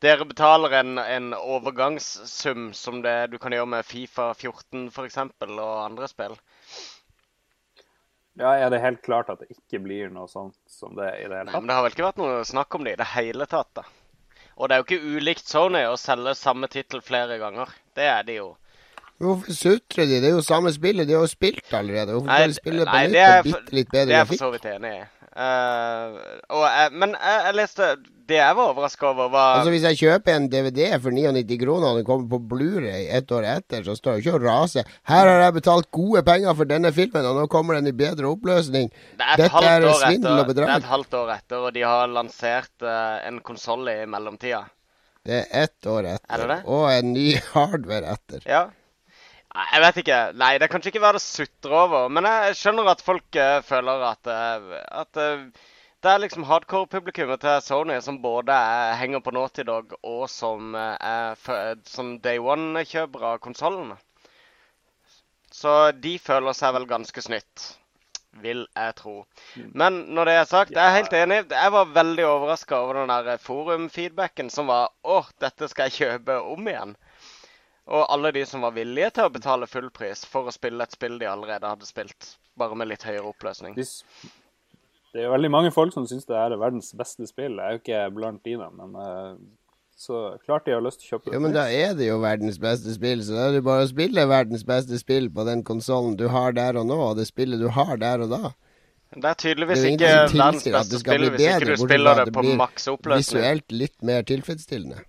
[0.01, 5.17] Dere betaler en, en overgangssum som det du kan gjøre med Fifa 14 f.eks.
[5.45, 6.33] og andre spill.
[8.39, 11.35] Ja, Er det helt klart at det ikke blir noe sånt som det i det
[11.35, 11.61] hele Nei, tatt?
[11.61, 13.69] men Det har vel ikke vært noe snakk om det i det hele tatt.
[13.77, 13.83] da.
[14.57, 17.69] Og det er jo ikke ulikt Sony å selge samme tittel flere ganger.
[17.97, 18.49] Det er de jo.
[19.21, 20.17] Hvorfor sutrer de?
[20.23, 21.05] Det er jo samme spillet.
[21.07, 22.15] De har jo spilt allerede.
[22.15, 24.09] Hvorfor Nei, skal de spille på nei, nytt og bitte litt bedre grafikk?
[24.09, 25.03] Det er jeg for så vidt enig i.
[25.31, 26.15] Eh,
[26.51, 27.85] og jeg, men jeg, jeg leste
[28.27, 31.87] Det jeg var overraska over, var Altså Hvis jeg kjøper en DVD for 99 kroner,
[31.93, 34.91] og den kommer på Blu-ray ett år etter, så står jeg ikke og raser.
[35.07, 38.27] Her har jeg betalt gode penger for denne filmen, og nå kommer den i bedre
[38.31, 38.91] oppløsning.
[39.19, 40.67] Det er Dette er svindel og bedrag.
[40.67, 44.65] det er et halvt år etter, og de har lansert eh, en konsoll i mellomtida.
[45.27, 46.43] Det er ett år Er etter.
[46.45, 46.59] det det?
[46.75, 48.43] Og en ny hardware etter.
[48.47, 48.63] Ja.
[49.51, 50.17] Nei, Jeg vet ikke.
[50.39, 52.07] Nei, det kanskje ikke verdt å sutre over.
[52.13, 55.65] Men jeg skjønner at folk uh, føler at, uh, at uh,
[56.01, 60.71] det er liksom hardcore-publikummet til Sony som både er, henger på Naughty Dog, og som
[61.85, 63.99] som day one-kjøpere av konsollene.
[65.53, 67.67] Så de føler seg vel ganske snytt,
[68.41, 69.15] vil jeg tro.
[69.77, 71.39] Men når det er sagt, jeg er helt enig.
[71.51, 76.39] Jeg var veldig overraska over den der forum-feedbacken som var Å, dette skal jeg kjøpe
[76.55, 76.95] om igjen.
[77.91, 80.95] Og alle de som var villige til å betale full pris for å spille et
[80.95, 83.75] spill de allerede hadde spilt, bare med litt høyere oppløsning.
[85.11, 87.57] Det er veldig mange folk som syns det er verdens beste spill.
[87.59, 89.33] Jeg er jo ikke blant de, da, men eh,
[89.99, 91.35] så klart de har lyst til å kjøpe det.
[91.35, 93.91] Jo, men da er det jo verdens beste spill, så da er det bare å
[93.91, 97.59] spille verdens beste spill på den konsollen du har der og nå, og det spillet
[97.59, 98.55] du har der og da.
[99.11, 102.47] Det er tydeligvis Det er ikke verdens beste spill hvis ikke du spiller det på
[102.63, 103.25] maks oppløsning.
[103.43, 105.03] Visuelt litt mer tilfredsstillende.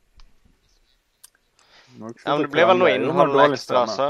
[1.98, 4.09] Ja, men det blir vel noe innhold ekstra, så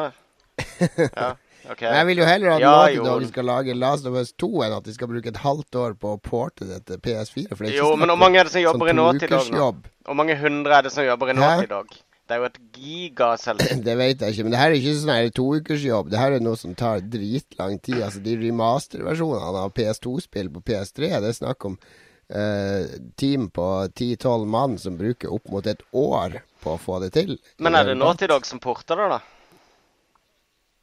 [1.16, 1.32] Ja,
[1.70, 1.82] OK.
[1.82, 4.76] Men jeg vil jo heller at Ja, Naughty skal lage Last of Us 2 enn
[4.78, 7.52] at de skal bruke et halvt år på å porte det til PS4.
[7.54, 9.34] For det er ikke Jo, men hvor mange er det som jobber i nåtid i
[9.34, 9.52] dag?
[9.54, 9.68] nå?
[10.08, 11.96] Hvor mange hundre er det som jobber i nåtid i dag?
[12.32, 13.82] Det er jo et gigaselskap.
[13.86, 16.12] Det vet jeg ikke, men det her er ikke sånn her toukersjobb.
[16.12, 17.98] Det her er noe som tar dritlang tid.
[18.06, 24.46] Altså De remasterversjonene av PS2-spill på PS3, det er snakk om uh, team på 10-12
[24.50, 27.34] mann som bruker opp mot et år på å få det til.
[27.62, 29.20] Men er det Naughty Dog som porter det, da?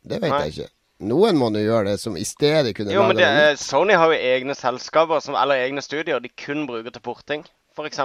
[0.09, 0.41] Det vet Nei.
[0.47, 0.69] jeg ikke.
[1.09, 3.61] Noen må nå gjøre det, som i stedet kunne Jo, men lage det, noe eh,
[3.61, 7.45] Sony har jo egne selskaper, som, eller egne studier, de kun bruker til porting,
[7.77, 8.01] f.eks.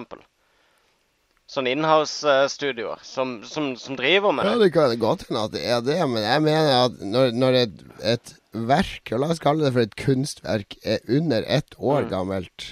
[1.51, 4.53] Sånn inhouse-studioer som, som, som driver med det.
[4.55, 4.69] Ja, det.
[4.71, 7.83] det kan godt hende at det er det, men jeg mener at når, når et,
[8.15, 12.11] et verk, og la oss kalle det for et kunstverk, er under ett år Mm.
[12.15, 12.71] gammelt,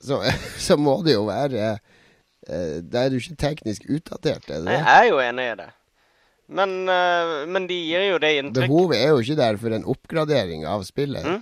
[0.00, 0.22] så,
[0.70, 1.74] så må det jo være
[2.42, 5.70] Da er du ikke teknisk utdatert, er det Jeg er jo enig i det.
[6.52, 9.88] Men, eh, men de gir jo det inntrykk Behovet er jo ikke der for en
[9.88, 11.24] oppgradering av spillet.
[11.24, 11.40] Mm.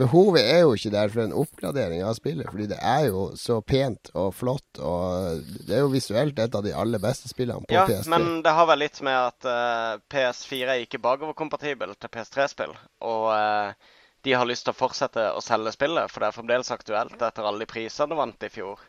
[0.00, 3.58] Behovet er jo ikke der for en oppgradering av spillet, fordi det er jo så
[3.60, 7.74] pent og flott, og det er jo visuelt et av de aller beste spillene på
[7.74, 8.08] Ja, PS3.
[8.14, 12.72] men det har vel litt med at uh, PS4 er ikke bakoverkompatibel til PS3-spill.
[13.04, 13.90] Og uh,
[14.24, 17.44] de har lyst til å fortsette å selge spillet, for det er fremdeles aktuelt etter
[17.50, 18.80] alle de prisene det vant i fjor.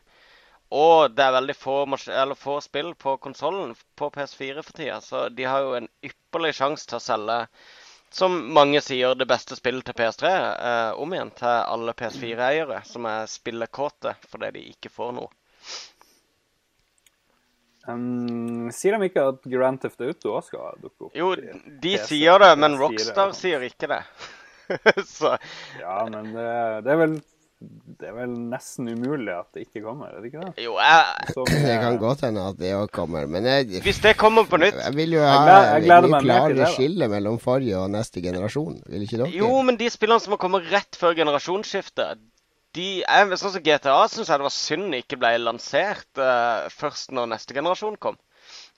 [0.71, 5.27] Og det er veldig få, eller få spill på konsollen på PS4 for tida, så
[5.29, 7.39] de har jo en ypperlig sjanse til å selge,
[8.12, 13.07] som mange sier, det beste spillet til PS3 eh, om igjen til alle PS4-eiere som
[13.07, 15.31] er spillekåte fordi de ikke får noe.
[17.89, 21.15] Um, sier de ikke at Grand Theft Auto også skal dukke opp?
[21.17, 24.01] Jo, de PC, sier det, men PS4, Rockstar sier ikke det.
[25.17, 25.36] så
[25.81, 26.49] Ja, men det,
[26.86, 27.19] det er vel
[27.62, 30.63] det er vel nesten umulig at det ikke kommer, er det ikke det?
[30.65, 34.15] jo, jeg, Så Det kan godt hende at det òg kommer, men jeg, hvis det
[34.17, 35.36] kommer på nytt jeg vil jo ha
[35.76, 38.82] jeg gleder mye klare klarere skille mellom forrige og neste generasjon.
[38.89, 39.32] Vil ikke dere?
[39.36, 42.26] Jo, men de spillene som har kommet rett før generasjonsskiftet
[42.78, 47.12] de jeg, Sånn som GTA syns jeg det var synd ikke ble lansert uh, først
[47.15, 48.17] når neste generasjon kom.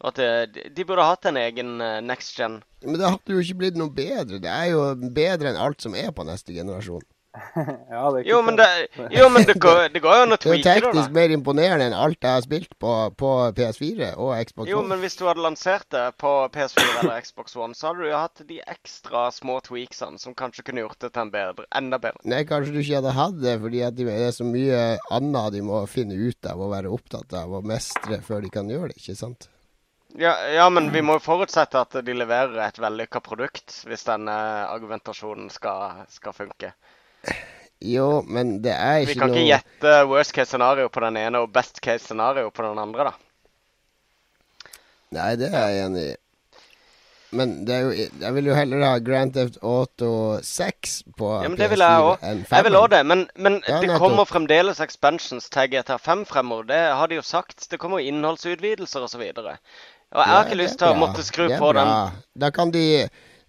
[0.02, 2.60] Og at det, de burde hatt en egen eh, next gen.
[2.84, 4.40] Men det hadde jo ikke blitt noe bedre.
[4.44, 4.82] Det er jo
[5.16, 7.06] bedre enn alt som er på neste generasjon.
[7.94, 8.66] Ja, det er Jo, men det,
[9.10, 11.88] jo, men det, går, det går jo an å Det er jo teknisk mer imponerende
[11.90, 14.92] enn alt jeg har spilt på, på PS4 og Xbox Jo, One.
[14.92, 18.20] men hvis du hadde lansert det på PS4 eller Xbox One, så hadde du jo
[18.22, 22.22] hatt de ekstra små tweaksene som kanskje kunne gjort det til en bedre, enda bedre.
[22.30, 24.84] Nei, kanskje du ikke hadde hatt det, fordi at de- det er så mye
[25.18, 28.70] annet de må finne ut av og være opptatt av og mestre før de kan
[28.70, 29.50] gjøre det, ikke sant?
[30.14, 34.36] Ja, ja, men vi må jo forutsette at de leverer et vellykka produkt hvis denne
[34.70, 36.70] argumentasjonen skal, skal funke.
[37.84, 41.20] Jo, men det er Vi ikke kan noe ikke gjette worst case scenario på den
[41.20, 43.14] ene og best case scenario på den andre, da.
[45.14, 46.14] Nei, det er jeg enig i.
[47.34, 51.58] Men det jo, jeg vil jo heller ha Grand Theft Auto 6 på Ja, men
[51.58, 52.22] Det vil jeg òg.
[52.22, 52.78] Jeg vil 5.
[52.78, 56.70] òg det, men, men Ja, det kommer fremdeles expansions til GTA5 fremover.
[56.70, 57.66] Det har de jo sagt.
[57.72, 59.26] Det kommer innholdsutvidelser osv.
[59.34, 59.58] Og, så
[60.14, 61.94] og jeg har ikke lyst til å måtte skru på den.
[62.38, 62.86] Da kan de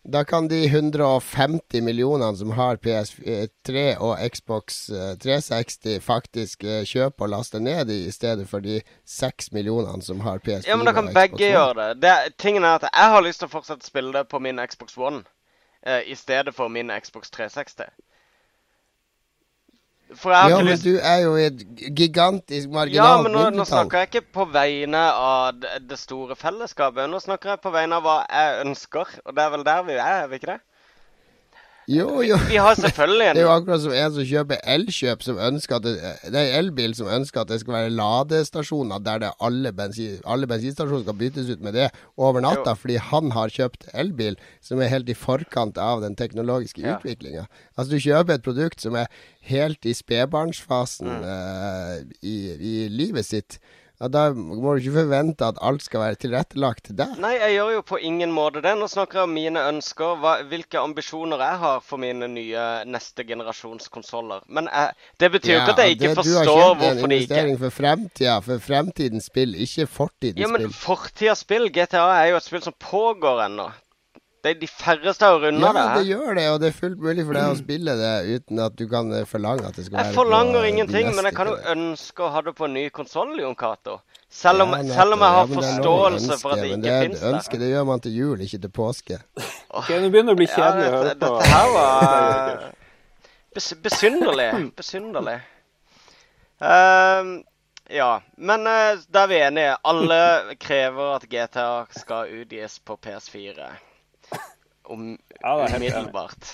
[0.04, 7.24] da kan de 150 millionene som har PS3 og Xbox eh, 360, faktisk eh, kjøpe
[7.24, 10.86] og laste ned i, i stedet for de 6 millionene som har PS4 Ja, men
[10.86, 11.52] da kan og Xbox begge One.
[11.54, 12.02] gjøre det.
[12.02, 12.16] det.
[12.38, 14.98] Tingen er at jeg har lyst til å fortsette å spille det på min Xbox
[15.00, 15.24] One
[15.86, 17.88] eh, i stedet for min Xbox 360.
[20.22, 21.64] Ja, men lyst du er jo et
[21.96, 27.08] gigantisk Ja, men nå, nå snakker jeg ikke på vegne av det, det store fellesskapet.
[27.10, 29.98] Nå snakker jeg på vegne av hva jeg ønsker, og det er vel der vi
[29.98, 30.60] er, er vi ikke det?
[31.88, 32.36] Jo, jo.
[32.48, 35.82] Vi har selvfølgelig Det er jo akkurat som en som kjøper elkjøp, som ønsker at
[35.84, 35.92] det,
[36.32, 40.48] det er elbil som ønsker at det skal være ladestasjoner der det alle, bensin, alle
[40.48, 42.80] bensinstasjoner skal byttes ut med det over natta, Jo.
[42.80, 46.96] fordi han har kjøpt elbil som er helt i forkant av den teknologiske Ja.
[46.96, 47.46] utviklinga.
[47.76, 49.06] Altså, du kjøper et produkt som er
[49.44, 51.22] helt i spedbarnsfasen Mm.
[51.22, 53.58] uh, i, i livet sitt.
[54.02, 57.12] Ja, da må du ikke forvente at alt skal være tilrettelagt til deg.
[57.22, 58.72] Nei, jeg gjør jo på ingen måte det.
[58.80, 63.22] Nå snakker jeg om mine ønsker, hva, hvilke ambisjoner jeg har for mine nye neste
[63.28, 64.42] generasjons konsoller.
[64.50, 66.98] Men jeg, det betyr jo ikke at jeg ikke det, forstår Du har kjøpt en
[66.98, 70.42] hvorfor de ikke investering for fremtida, for fremtidens spill, ikke fortidens spill.
[70.42, 73.70] Ja, men fortidas spill, GTA, er jo et spill som pågår ennå.
[74.44, 75.84] Det er de færreste har runda Ja, det.
[76.02, 78.74] det gjør det, og det er fullt mulig for deg å spille det uten at
[78.76, 81.48] du kan eh, forlange at det skal være Jeg forlanger eh, ingenting, men jeg kan
[81.48, 83.94] jo ønske å ha det på en ny konsoll, Jon Cato.
[84.28, 86.98] Selv Ja, selv om jeg har Ja, forståelse for at det ønske, men ikke det
[87.06, 89.18] fins er et ønske, det gjør man til jul, ikke til påske.
[89.80, 91.30] Okay, Nå begynner å bli kjedelig å høre på.
[91.32, 92.60] dette her var
[93.88, 94.50] besynderlig.
[94.76, 95.38] Besynderlig.
[96.60, 97.32] Um,
[97.88, 99.74] ja, men uh, da er vi enige.
[99.88, 100.20] Alle
[100.60, 103.72] krever at GTA skal utgis på PS4.
[104.84, 106.50] Om, Ja, umiddelbart.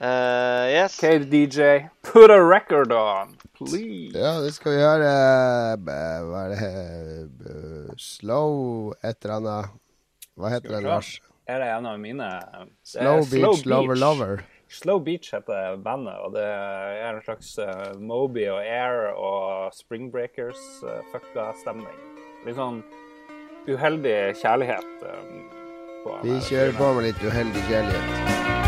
[0.00, 0.98] Uh, yes.
[0.98, 4.12] Okay, DJ, put a record on, please.
[4.18, 5.76] Ja, det skal vi gjøre eh,
[6.26, 9.78] Hva er det Slow et eller annet
[10.34, 10.88] Hva heter den.
[10.88, 11.14] Lars?
[11.46, 12.28] Er det en av mine
[12.82, 14.44] Slow Slow Beach Lover Lover.
[14.74, 20.10] Slow Beach heter bandet, og det er en slags eh, Moby og Air og Spring
[20.10, 22.00] Breakers-fucka stemning.
[22.44, 22.80] Litt sånn
[23.70, 25.04] uheldig kjærlighet.
[26.04, 26.20] På.
[26.22, 28.63] Vi kjører på med litt uheldig kjærlighet.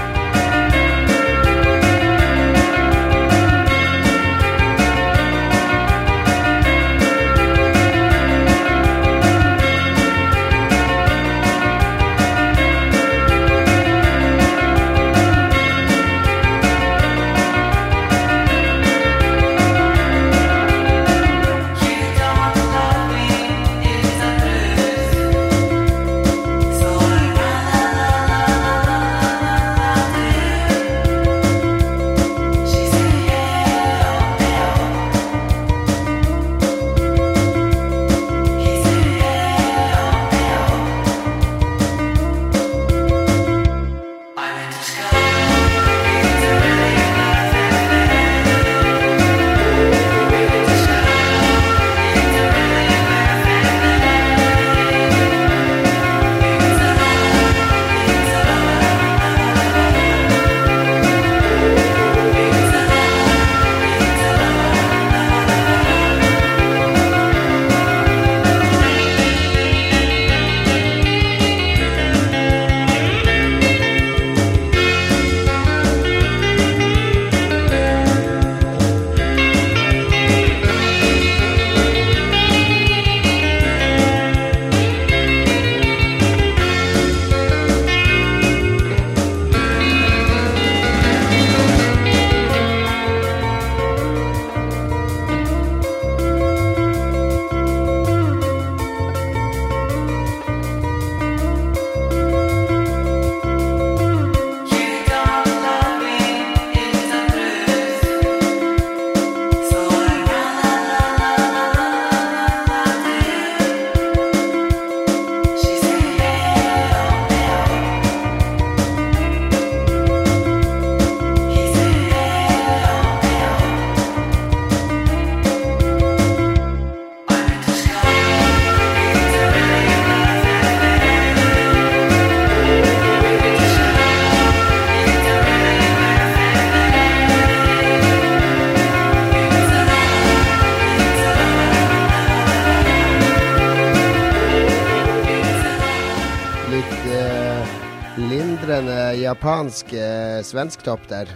[149.46, 151.28] Japansk eh, svensktopp der.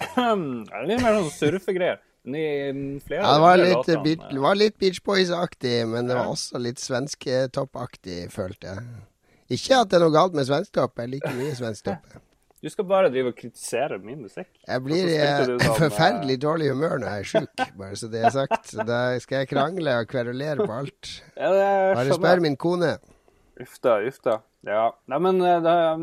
[0.16, 2.00] Det er litt mer sånn surfegreier.
[2.26, 6.32] Mm, Ja, det var litt, Beat- eh, det var litt Beach Boys-aktig, men det var
[6.32, 8.82] også litt svensketoppaktig, følte jeg.
[9.60, 12.16] Ikke at det er noe galt med svensktopp, jeg liker mye svensktopp.
[12.64, 14.48] Du skal bare drive og kritisere min musikk.
[14.66, 18.22] Jeg blir i eh, sånn, forferdelig dårlig humør når jeg er sjuk, bare så det
[18.24, 18.70] er sagt.
[18.72, 21.10] Så da skal jeg krangle og kverulere på alt.
[21.36, 22.96] Bare spør min kone.
[23.60, 24.40] Uff da, uff da.
[24.60, 24.98] Ja.
[25.08, 25.60] Nei, men eh,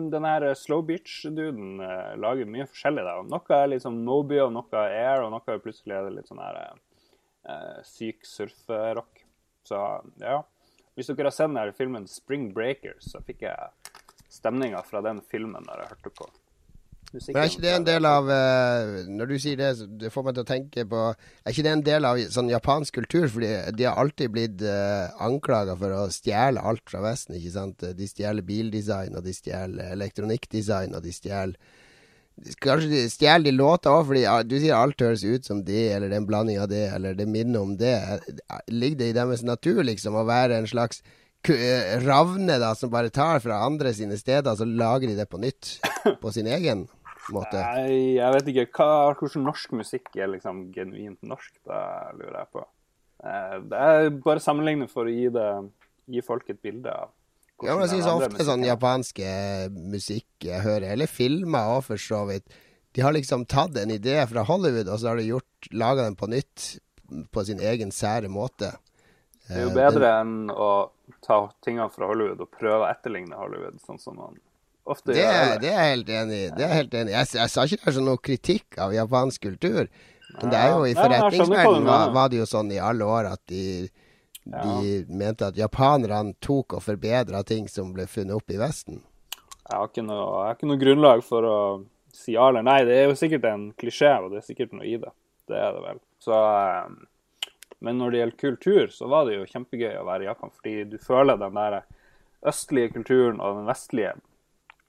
[0.09, 3.03] den her eh, Slow Beach-duden eh, lager mye forskjellig.
[3.05, 3.17] da.
[3.29, 6.41] Noe er litt sånn Moby, og noe er Air, og noe er plutselig litt sånn
[6.41, 9.21] her eh, syk surferock.
[9.67, 9.79] Så
[10.23, 10.39] ja.
[10.97, 13.93] Hvis dere har sett den her filmen Spring Breakers, så fikk jeg
[14.33, 16.29] stemninga fra den filmen da jeg hørte på
[17.13, 17.37] musikken.
[17.37, 20.25] Men er ikke det en del av eh, Når du sier det, så det får
[20.27, 23.29] meg til å tenke på Er ikke det en del av sånn japansk kultur?
[23.31, 27.87] Fordi de har alltid blitt uh, anklaga for å stjele alt fra Vesten, ikke sant?
[27.97, 31.57] De stjeler bildesign, og de stjeler elektronikkdesign, og de stjeler
[32.63, 36.09] Kanskje de stjeler de låter òg, fordi du sier alt høres ut som det, eller
[36.09, 37.93] det er en blanding av det, eller det minner om det.
[38.73, 41.03] Ligger det i deres natur, liksom, å være en slags
[41.53, 45.41] eh, ravne da, som bare tar fra andre sine steder, så lager de det på
[45.43, 45.75] nytt
[46.23, 46.87] på sin egen
[47.31, 47.61] måte?
[47.61, 48.65] Nei, jeg vet ikke.
[48.77, 51.53] Hva, hvordan norsk musikk er liksom genuint norsk?
[51.63, 51.81] Det
[52.19, 52.65] lurer jeg på.
[53.23, 55.47] Eh, Det er bare sammenlignet for å gi, det,
[56.11, 57.09] gi folk et bilde av
[57.63, 58.67] Ja, men jeg ofte sånn musikken er.
[58.73, 59.27] japanske
[59.71, 62.43] musikk jeg hører, eller filmer òg for så vidt,
[62.93, 66.15] de har liksom tatt en idé fra Hollywood, og så har de gjort, laga den
[66.19, 66.79] på nytt
[67.31, 68.73] på sin egen sære måte.
[69.47, 70.89] Det er jo Eh, bedre enn å
[71.21, 74.37] ta tingene fra Hollywood og prøve å etterligne Hollywood, sånn som man
[74.85, 75.59] ofte Det, gjør.
[75.61, 76.49] det er jeg helt enig i.
[76.57, 77.13] Det er helt enig.
[77.15, 79.87] Jeg, jeg sa ikke det er sånn noe kritikk av japansk kultur.
[80.41, 83.41] Men det er jo i forretningsverdenen var, var det jo sånn i alle år at
[83.51, 83.63] de,
[84.49, 89.03] de mente at japanerne tok og forbedra ting som ble funnet opp i Vesten.
[89.63, 91.57] Jeg har, ikke noe, har ikke noe grunnlag for å
[92.13, 92.81] si ja eller nei.
[92.87, 95.13] Det er jo sikkert en klisjé, og det er sikkert noe i det.
[95.49, 96.01] Det er det vel.
[96.23, 97.47] Så, eh,
[97.83, 100.75] men når det gjelder kultur, så var det jo kjempegøy å være i Japan, fordi
[100.91, 101.81] du føler den der
[102.47, 104.13] østlige kulturen og den vestlige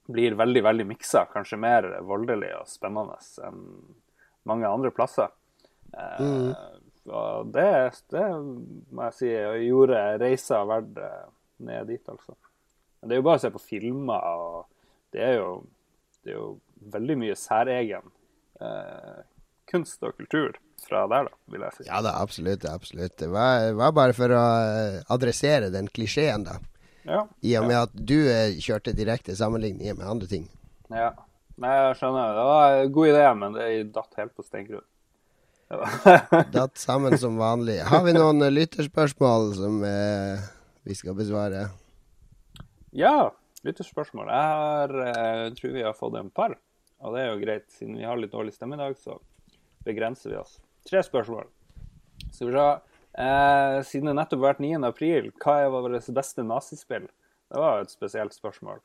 [0.07, 1.25] blir veldig, veldig miksa.
[1.33, 3.63] Kanskje mer voldelig og spennende enn
[4.45, 5.31] mange andre plasser.
[5.95, 6.51] Eh,
[7.15, 7.71] og det,
[8.13, 9.31] det må jeg si
[9.69, 11.23] gjorde reisa verdt eh,
[11.65, 12.37] ned dit, altså.
[13.01, 15.49] Men det er jo bare å se på filmer, og det er jo,
[16.25, 16.51] det er jo
[16.95, 18.13] veldig mye særegen
[18.61, 19.25] eh,
[19.71, 21.87] kunst og kultur fra der, da, vil jeg si.
[21.89, 22.65] Ja da, absolutt.
[22.69, 23.17] absolutt.
[23.21, 26.59] Det var, var bare for å eh, adressere den klisjeen, da.
[27.05, 27.27] Ja.
[27.45, 30.49] I og med at du eh, kjørte direkte sammenligninger med andre ting.
[30.91, 31.13] ja.
[31.55, 32.33] Nei, jeg skjønner.
[32.35, 34.87] Det var en god idé, men det datt helt på steingrunn.
[36.55, 37.77] Datt sammen som vanlig.
[37.87, 40.43] Har vi noen eh, lytterspørsmål som eh,
[40.83, 41.69] vi skal besvare?
[42.91, 43.31] Ja,
[43.63, 44.33] lytterspørsmål.
[44.35, 46.57] Jeg har, jeg tror vi har fått en par.
[47.05, 49.21] Og det er jo greit, siden vi har litt dårlig stemme i dag, så
[49.87, 50.59] begrenser vi oss.
[50.89, 51.47] Tre spørsmål.
[52.33, 52.69] Skal vi se.
[53.19, 54.81] Eh, siden det nettopp har vært 9.
[54.89, 57.07] april, hva er vårt beste nazispill?
[57.53, 58.81] Det var et spesielt spørsmål.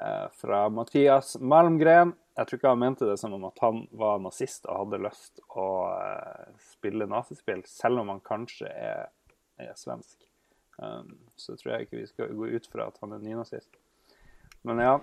[0.00, 2.14] Eh, fra Mathias Malmgren.
[2.36, 5.42] Jeg tror ikke han mente det som om at han var nazist og hadde lyst
[5.52, 9.10] å eh, spille nazispill, selv om han kanskje er,
[9.60, 10.16] er svensk.
[10.82, 13.76] Um, så tror jeg ikke vi skal gå ut fra at han er nynazist.
[14.66, 14.94] Men ja.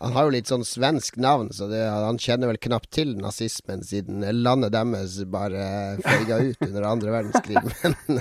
[0.00, 3.84] Han har jo litt sånn svensk navn, så det, han kjenner vel knapt til nazismen,
[3.84, 7.60] siden landet deres bare feiga ut under andre verdenskrig.
[7.84, 8.20] Men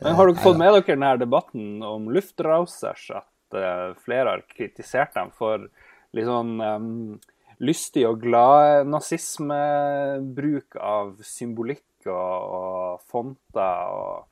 [0.00, 3.10] Men har dere fått med dere denne debatten om luftrausers?
[3.20, 5.68] At eh, flere har kritisert dem for
[6.16, 6.88] litt sånn um,
[7.60, 14.24] lystig og glad nazismebruk av symbolikk og, og fonter og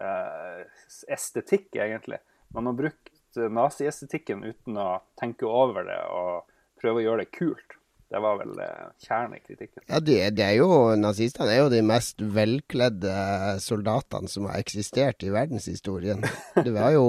[0.00, 0.62] uh,
[1.10, 2.20] estetikk, egentlig.
[2.54, 3.17] Man har brukt eh,
[3.52, 6.46] naziestetikken uten å tenke over det og
[6.80, 7.74] prøve å gjøre det kult.
[8.08, 9.82] Det var vel eh, kjernen i kritikken.
[9.84, 13.12] ja, de, de er jo Nazistene er jo de mest velkledde
[13.60, 16.24] soldatene som har eksistert i verdenshistorien.
[16.64, 17.04] Det var jo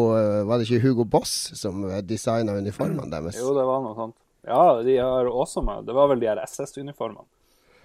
[0.49, 3.39] Var det ikke Hugo Boss som designa uniformene deres?
[3.39, 4.17] Jo, det var noe sånt.
[4.43, 7.27] Ja, de har også med Det var vel de her SS-uniformene.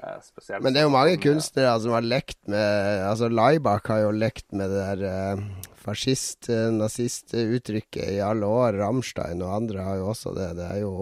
[0.04, 0.62] Eh, spesielt.
[0.64, 4.10] Men det er jo mange eh, kunstnere som har lekt med Altså Laibach har jo
[4.12, 5.36] lekt med det der eh,
[5.84, 8.72] fascist-nazist-uttrykket i alle år.
[8.80, 10.50] Rammstein og andre har jo også det.
[10.60, 10.92] Det er jo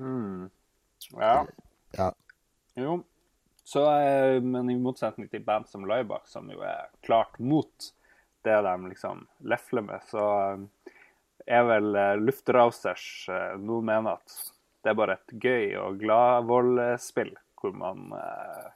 [0.00, 0.48] Mm.
[1.18, 1.46] Ja.
[1.92, 2.12] Ja.
[2.78, 3.02] Jo.
[3.64, 7.92] Så, eh, men i motsetning til band som Laibach, som jo er klart mot
[8.46, 10.58] det de liksom lefler med, så eh,
[11.46, 13.28] er vel eh, Luftrausers
[13.60, 18.68] nå mener at det er bare et gøy og gladvoldspill, hvor man eh,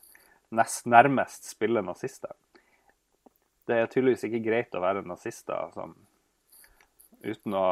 [0.55, 2.33] nest nærmest spiller nazister.
[3.65, 5.95] Det er tydeligvis ikke greit å være nazister sånn,
[7.25, 7.67] uten, å,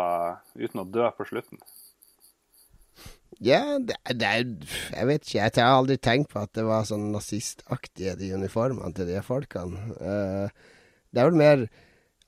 [0.57, 1.61] uten å dø på slutten.
[3.43, 5.39] Ja, det, det er Jeg vet ikke.
[5.39, 9.81] Jeg har aldri tenkt på at det var sånn nazistaktige, de uniformene til de folkene.
[9.99, 10.77] Uh,
[11.13, 11.65] det er vel mer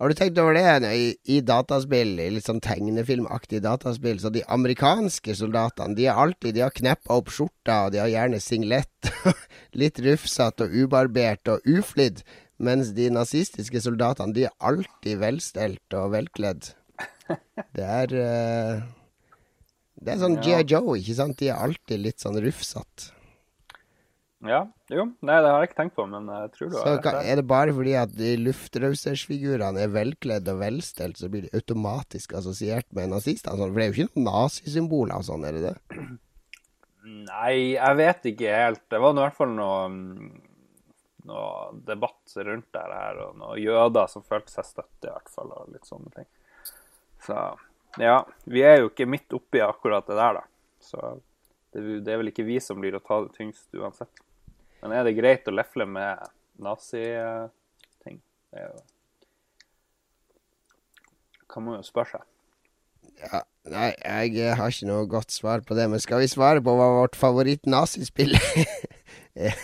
[0.00, 4.18] Har du tenkt over det i, i dataspill, i litt sånn tegnefilmaktig dataspill?
[4.18, 8.10] Så de amerikanske soldatene, de er alltid De har kneppa opp skjorta, og de har
[8.10, 9.12] gjerne singlet.
[9.80, 12.24] litt rufsete og ubarbert og uflidd.
[12.58, 16.72] Mens de nazistiske soldatene, de er alltid velstelt og velkledd.
[17.74, 18.82] Det er uh,
[19.94, 20.58] Det er sånn Ja.
[20.60, 20.74] G.I.
[20.74, 21.38] Joe, ikke sant?
[21.38, 23.13] De er alltid litt sånn rufsete.
[24.44, 24.60] Ja,
[24.92, 25.06] jo.
[25.24, 27.46] Nei, det har jeg ikke tenkt på, men jeg tror du har rett er det
[27.48, 33.14] bare fordi at de luftrausersfigurene er velkledd og velstelt, så blir de automatisk assosiert med
[33.14, 33.56] nazistene?
[33.56, 36.04] Sånn, for det er jo ikke noen nazisymboler og sånn, er det det?
[37.04, 38.84] Nei, jeg vet ikke helt.
[38.92, 39.78] Det var i hvert fall noe,
[41.28, 41.54] noe
[41.88, 45.72] debatt rundt det her, og noen jøder som følte seg støtte, i hvert fall, og
[45.72, 46.28] litt sånne ting.
[47.24, 47.38] Så
[48.00, 50.44] ja, vi er jo ikke midt oppi akkurat det der, da.
[50.84, 51.16] Så
[51.72, 54.23] det, det er vel ikke vi som blir å ta det tyngst uansett.
[54.84, 56.20] Men er det greit å lefle med
[56.60, 58.18] nazi-ting?
[58.52, 58.82] Det er jo
[61.48, 62.30] Kan man jo spørre seg.
[63.22, 63.90] Ja, nei,
[64.34, 67.16] jeg har ikke noe godt svar på det, men skal vi svare på hva vårt
[67.16, 68.34] favoritt-nazispill
[69.48, 69.54] er?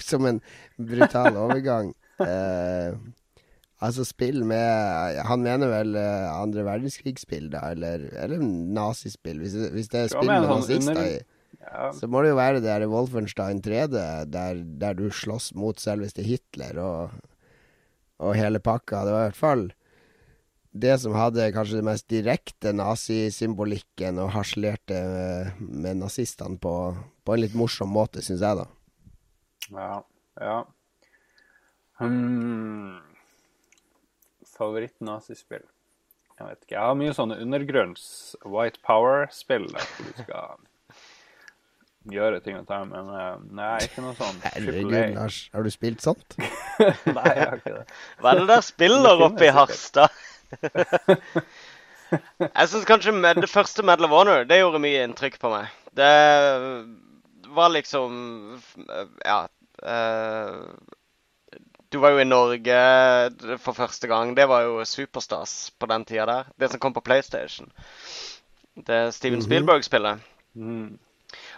[0.00, 0.40] Som en
[0.80, 1.92] brutal overgang.
[2.18, 2.96] Uh,
[3.84, 9.38] altså spill med Han mener vel eh, andre verdenskrigsspill, da, eller, eller nazispill.
[9.44, 11.14] Hvis, hvis det er spill med sånn nazister i,
[11.60, 13.96] Ja, så må det jo være det der Wolfenstein 3D,
[14.32, 17.16] der, der du slåss mot selveste Hitler og,
[18.22, 19.04] og hele pakka.
[19.06, 19.66] Det var i hvert fall
[20.74, 26.74] det som hadde kanskje det mest direkte nazisymbolikken og harselerte med, med nazistene på,
[27.22, 28.66] på en litt morsom måte, syns jeg, da.
[29.70, 29.92] Ja.
[30.42, 30.56] ja.
[32.02, 32.98] Hmm.
[34.56, 35.62] Favoritt-nazispill?
[36.34, 36.74] Jeg vet ikke.
[36.74, 38.06] Jeg har mye sånne undergrunns
[38.42, 40.56] White Power-spill der du skal
[42.12, 45.38] gjøre ting og tang, men uh, nei, ikke noe sånn Herregud, Lars.
[45.54, 46.36] Har du spilt sånt?
[46.38, 47.84] Nei, jeg har ikke det.
[48.20, 50.10] Hva er det der spiller oppe i Harstad?
[52.44, 55.70] Jeg syns kanskje med det første Medal of Honor det gjorde mye inntrykk på meg.
[55.96, 56.10] Det
[57.56, 58.12] var liksom
[59.24, 59.40] Ja.
[59.82, 60.68] Uh,
[61.90, 62.78] Du var jo i Norge
[63.62, 64.34] for første gang.
[64.36, 66.48] Det var jo superstas på den tida der.
[66.58, 67.68] Det som kom på PlayStation.
[68.74, 69.44] Det Steven Mhm.
[69.46, 70.18] Spielberg-spillet.
[70.54, 70.98] Mm.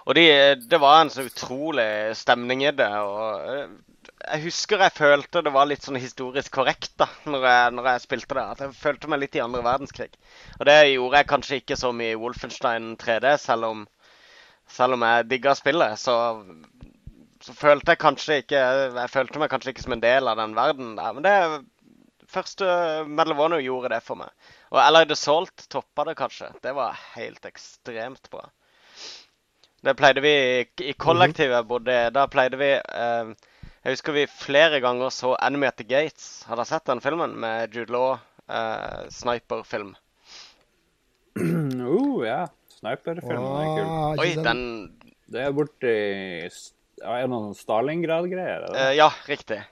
[0.06, 0.22] Og de,
[0.70, 2.88] det var en så utrolig stemning i det.
[3.02, 3.72] og eh,
[4.30, 8.04] Jeg husker jeg følte det var litt sånn historisk korrekt da, når jeg, når jeg
[8.04, 8.44] spilte det.
[8.54, 10.12] At jeg følte meg litt i andre verdenskrig.
[10.60, 13.86] Og det gjorde jeg kanskje ikke som i Wolfenstein 3D, selv om,
[14.78, 15.98] selv om jeg digga spillet.
[15.98, 16.14] Så,
[17.42, 18.60] så følte jeg kanskje ikke
[19.00, 21.18] Jeg følte meg kanskje ikke som en del av den verden der.
[21.18, 22.68] Men det første
[23.10, 24.30] Medal gjorde det for meg.
[24.70, 26.52] Og Allied Assault toppa det kanskje.
[26.62, 28.46] Det var helt ekstremt bra.
[29.86, 30.32] Det pleide vi
[30.82, 31.96] i- kollektivet jeg bodde.
[32.14, 33.28] Da pleide vi eh,
[33.86, 36.42] Jeg husker vi flere ganger så Enemy at the Gates.
[36.48, 38.16] Har dere sett den filmen med Jude Law?
[38.50, 39.94] Eh, sniperfilm.
[41.38, 42.46] Uh, ja.
[42.80, 43.86] Sniperfilm er kul.
[43.86, 44.60] Åh, Oi, den
[45.32, 48.66] Det er borti ja, Er det noen Stalingrad-greier?
[48.68, 49.62] er eh, Ja, riktig.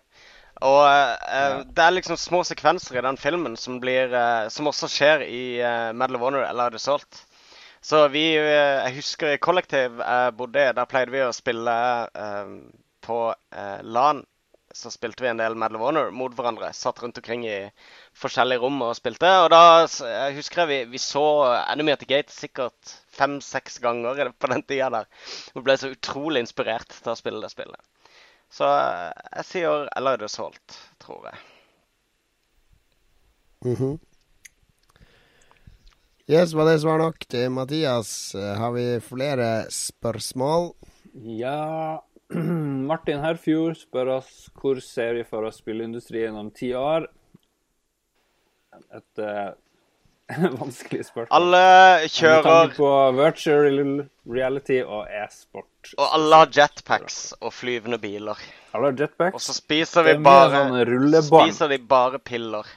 [0.64, 4.88] Og eh, det er liksom små sekvenser i den filmen som blir eh, Som også
[4.92, 7.24] skjer i eh, Medal of Honor eller Assault.
[7.85, 11.74] Så vi eh, Jeg husker i kollektiv jeg bodde i, der pleide vi å spille
[12.16, 12.55] um,
[13.05, 14.22] på uh, LAN.
[14.74, 16.70] Så spilte vi en del Medal of Honor mot hverandre.
[16.74, 17.59] Satt rundt omkring i
[18.18, 19.28] forskjellige rom og spilte.
[19.45, 21.26] Og da jeg husker jeg vi, vi så
[21.61, 25.28] Enemy at the Gate sikkert fem-seks ganger på den tida der.
[25.55, 28.11] Og ble så utrolig inspirert til å spille det spillet.
[28.55, 31.45] Så jeg sier Eller er det solgt, tror jeg.
[33.68, 33.95] Mhm.
[36.24, 38.34] Yes, var det svar nok til Mathias?
[38.34, 40.70] Eh, Har vi flere spørsmål?
[41.20, 42.00] Ja
[42.88, 47.04] Martin Herfjord spør oss hvor ser vi for oss spilleindustrien om ti år?
[48.96, 49.52] Et uh,
[50.62, 51.28] vanskelig spørsmål.
[51.36, 51.60] Alle
[52.06, 53.76] Med kjører tanke på virtual
[54.24, 55.92] reality og e-sport.
[55.98, 58.40] Og alle har jetpacks og flyvende biler.
[58.72, 59.36] Alle har jetpacks.
[59.36, 61.22] Og så spiser vi bare sånne.
[61.28, 62.72] Spiser de bare piller.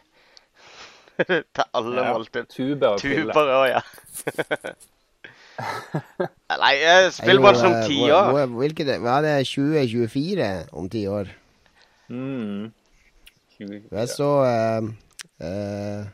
[1.56, 2.46] Til alle Ja, måltid.
[2.54, 3.34] Tuber og pille.
[3.34, 3.82] Tuber òg, ja.
[5.58, 8.28] Nei, eh, spillbransjen om Er eh, ti år.
[8.34, 11.26] hvor- Hvilket Hva er det 2024 om ti år?
[12.10, 12.72] Mm.
[13.58, 14.84] 20, Jeg så uh,
[15.42, 16.06] uh,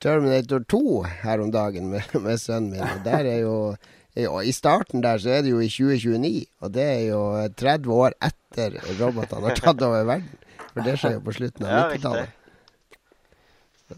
[0.00, 2.80] Terminator 2 her om dagen med, med sønnen min.
[2.80, 3.76] Og der er jo
[4.16, 7.92] i- I starten der så er det jo i 2029, og det er jo 30
[7.92, 10.28] år etter robotene har tatt over verden.
[10.72, 12.28] For det skjer jo på slutten av Ja, 90-tallet.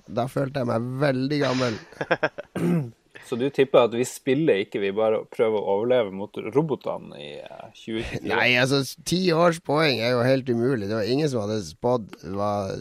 [0.06, 1.78] Da følte jeg meg veldig gammel.
[3.28, 7.28] Så du tipper at vi spiller ikke, vi bare prøver å overleve mot robotene i
[7.38, 8.22] eh, 2024?
[8.28, 10.88] Nei, altså ti års poeng er jo helt umulig.
[10.90, 12.16] Det var ingen som hadde spådd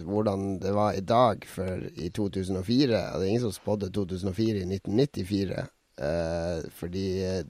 [0.07, 2.89] hvordan det var i dag for, i 2004.
[2.89, 5.67] Det er ingen som spådde 2004 i 1994.
[6.01, 7.43] Eh, fordi eh,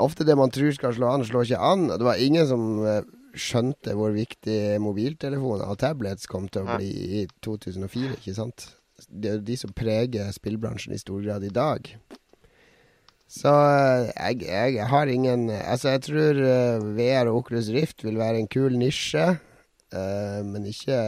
[0.00, 1.88] ofte det man tror skal slå an, slår ikke an.
[1.92, 3.02] Det var ingen som eh,
[3.34, 8.68] skjønte hvor viktig mobiltelefoner og tablets kom til å bli i 2004, ikke sant?
[9.08, 11.90] Det er jo de som preger spillbransjen i stor grad i dag.
[13.34, 14.44] Så eh, jeg,
[14.76, 18.76] jeg har ingen Altså, jeg tror eh, VR og Oculus Rift vil være en kul
[18.78, 19.24] nisje,
[19.90, 21.00] eh, men ikke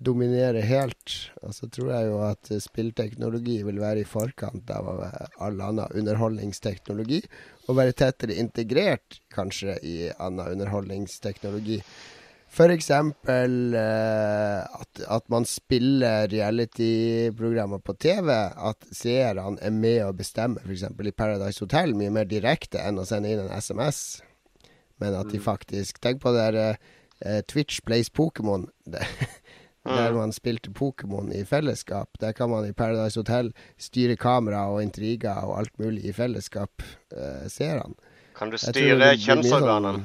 [0.00, 1.16] dominere helt.
[1.44, 5.60] Og så tror jeg jo at eh, spillteknologi vil være i forkant av eh, all
[5.64, 7.20] annen underholdningsteknologi,
[7.68, 11.82] og være tettere integrert, kanskje, i annen underholdningsteknologi.
[12.50, 18.32] Eksempel eh, at, at man spiller reality-programmer på TV.
[18.32, 20.88] At seerne er med å bestemme, f.eks.
[20.90, 24.20] i Paradise Hotel, mye mer direkte enn å sende inn en SMS.
[25.00, 28.66] Men at de faktisk Tenk på det der eh, Twitch Plays Pokémon.
[29.84, 32.08] Der man spilte Pokémon i fellesskap.
[32.20, 36.82] Der kan man i Paradise Hotel styre kamera og intriger og alt mulig i fellesskap,
[37.16, 37.94] eh, han.
[38.36, 40.02] Kan du styre kjønnsorganene?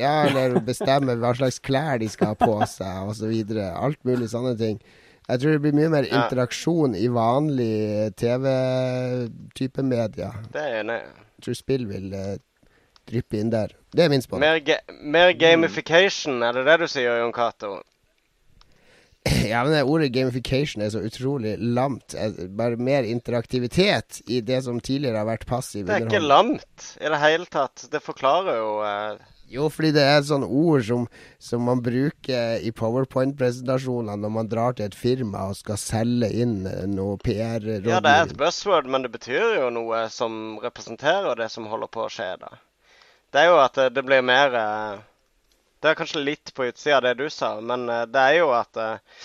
[0.00, 3.34] Ja, eller bestemme hva slags klær de skal ha på seg, osv.
[3.60, 4.80] Alt mulig sånne ting.
[5.28, 10.32] Jeg tror det blir mye mer interaksjon i vanlig TV-type media.
[10.52, 10.98] Det er jeg enig.
[11.36, 12.34] Jeg tror spill vil eh,
[13.10, 13.74] dryppe inn der.
[13.94, 14.40] Det er min spådom.
[14.44, 17.76] Mer, ga mer gamification, er det det du sier, Jon Cato?
[19.48, 22.14] Ja, men det ordet gamification er så utrolig lamt.
[22.14, 26.90] Eh, Bare mer interaktivitet i det som tidligere har vært passiv Det er ikke lamt
[27.00, 27.86] i det hele tatt.
[27.92, 29.22] Det forklarer jo eh,
[29.54, 31.06] Jo, fordi det er et sånt ord som,
[31.40, 36.66] som man bruker i powerpoint-presentasjoner når man drar til et firma og skal selge inn
[36.68, 37.92] eh, noe PR-rådgivning.
[37.94, 41.92] Ja, det er et buzzword, men det betyr jo noe som representerer det som holder
[41.92, 42.52] på å skje da.
[43.34, 45.02] Det er jo at det, det blir mer eh,
[45.82, 48.52] Det er kanskje litt på utsida av det du sa, men eh, det er jo
[48.54, 49.18] at eh,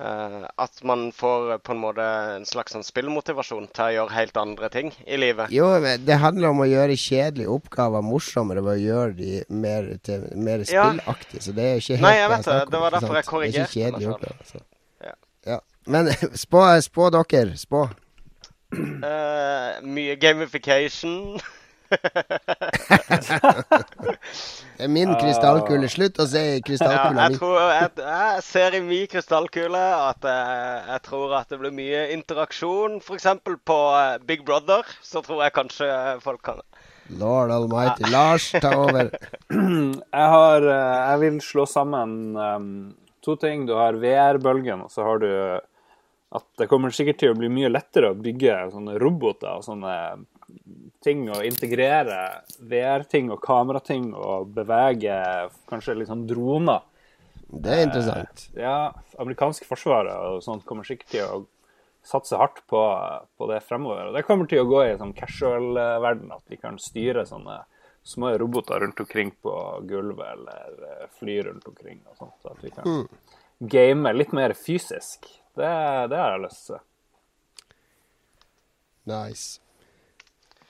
[0.00, 4.14] Eh, at man får eh, på en måte en slags sånn spillmotivasjon til å gjøre
[4.16, 5.52] helt andre ting i livet.
[5.54, 9.92] Jo, men det handler om å gjøre kjedelige oppgaver morsommere ved å gjøre de mer,
[10.02, 10.88] til, mer Ja.
[10.88, 11.44] spillaktige.
[11.46, 12.58] Så det er ikke helt Nei, jeg vet det.
[12.74, 14.50] Det var derfor jeg korrigerte Det er ikke oppgaver.
[14.50, 14.64] Så.
[15.06, 15.14] Ja.
[15.52, 15.60] Ja.
[15.86, 16.10] Men
[16.44, 17.54] spå, spå dere.
[17.62, 17.86] Spå.
[18.74, 21.38] Uh, mye gamification.
[24.74, 25.88] Det er min krystallkule.
[25.90, 27.50] Slutt å se i krystallkula jeg, mi.
[27.70, 32.98] jeg, jeg ser i min krystallkule at jeg, jeg tror at det blir mye interaksjon.
[33.02, 33.28] F.eks.
[33.44, 35.90] på eh, Big Brother, så tror jeg kanskje
[36.24, 36.64] folk kan
[37.20, 38.10] Lord almighty.
[38.10, 39.10] Lars, ta over.
[40.18, 42.68] Jeg har eh, Jeg vil slå sammen um,
[43.24, 43.66] to ting.
[43.68, 45.30] Du har VR-bølgen, og så har du
[46.34, 49.94] at det kommer sikkert til å bli mye lettere å bygge sånne roboter og sånne
[51.04, 52.20] ting og integrere
[52.70, 55.16] VR-ting og kamerating og bevege
[55.70, 56.82] kanskje litt sånn droner.
[57.54, 58.48] Det er interessant.
[58.58, 58.78] Ja,
[59.22, 61.44] amerikanske forsvaret og sånt kommer sikkert til å
[62.04, 62.80] satse hardt på,
[63.38, 64.10] på det fremover.
[64.10, 67.62] Og det kommer til å gå i sånn casual-verden, at vi kan styre sånne
[68.04, 69.54] små roboter rundt omkring på
[69.88, 72.34] gulvet eller eh, fly rundt omkring og sånt.
[72.42, 73.06] Så at vi kan
[73.64, 75.30] game litt mer fysisk.
[75.54, 75.70] Det,
[76.10, 76.80] det har jeg lyst til.
[79.10, 79.60] Nice.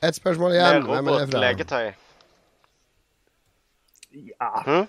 [0.04, 0.82] Et spørsmål igjen.
[0.88, 1.40] Hvem er det fra?
[1.44, 1.92] Legetøy.
[4.14, 4.88] Ja, Hm?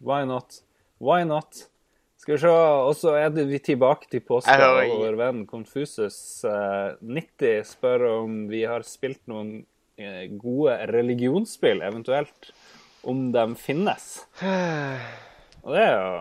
[0.00, 0.60] why not?
[1.00, 1.66] Why not?
[2.16, 4.50] Skal vi se, og så er det vi tilbake til påske.
[4.50, 6.16] Jeg hører Vår venn Confusus
[6.48, 9.50] eh, 90 spør om vi har spilt noen
[10.00, 12.50] eh, gode religionsspill, eventuelt
[13.06, 14.08] om de finnes.
[15.66, 16.16] Og det er jo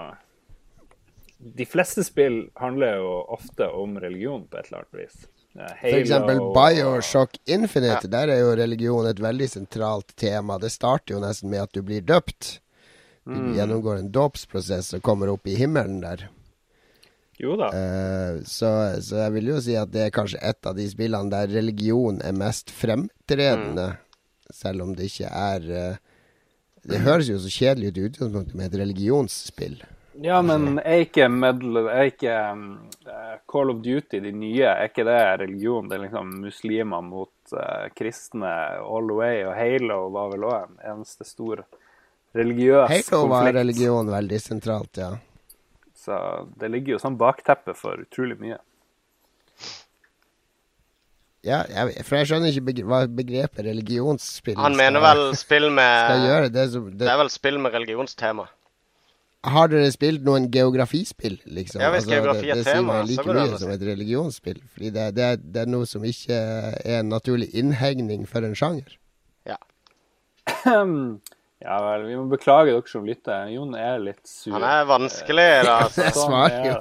[1.37, 5.25] De fleste spill handler jo ofte om religion på et eller annet vis.
[5.55, 6.11] F.eks.
[6.55, 8.07] Bioshock Infinite.
[8.11, 10.57] Der er jo religion et veldig sentralt tema.
[10.59, 12.59] Det starter jo nesten med at du blir døpt.
[13.25, 13.55] Du Mm.
[13.57, 16.27] gjennomgår en dåpsprosess og kommer opp i himmelen der.
[17.41, 17.71] Jo da.
[17.73, 18.69] Uh, så,
[19.01, 22.21] så jeg vil jo si at det er kanskje et av de spillene der religion
[22.21, 23.95] er mest fremtredende.
[24.53, 25.97] Selv om det ikke er uh,
[26.85, 29.79] Det høres jo så kjedelig ut i utgangspunktet med et religionsspill.
[30.21, 32.65] Ja, men er ikke, medle, er ikke um,
[33.03, 35.89] eh, Call of Duty, de nye, er ikke det religion?
[35.89, 40.69] Det er liksom muslimer mot uh, kristne all the way, og Halo var vel òg
[40.69, 41.65] en eneste stor
[42.35, 45.11] religiøs Halo var religion veldig sentralt, ja.
[46.05, 46.15] Så
[46.61, 48.61] det ligger jo sånn bakteppe for utrolig mye.
[51.45, 56.51] ja jeg, for jeg skjønner ikke begre hva begrepet religionsspill Han mener vel spill med.
[56.53, 58.47] Det som, Det det, er vel spill med religionstema.
[59.53, 61.81] Har dere spilt noen geografispill, liksom?
[61.83, 64.59] Ja, hvis geografi er det, det tema, sier like mye som et religionsspill.
[64.73, 68.55] Fordi det, det, er- det er noe som ikke er en naturlig innhegning for en
[68.57, 68.97] sjanger.
[69.45, 69.57] ja
[71.65, 73.47] ja vel, vi må beklage dere som lytter.
[73.53, 74.53] Jon er litt sur.
[74.53, 75.77] Han er vanskelig, da.
[75.85, 76.03] Altså.
[76.05, 76.75] Jeg svarer er jo.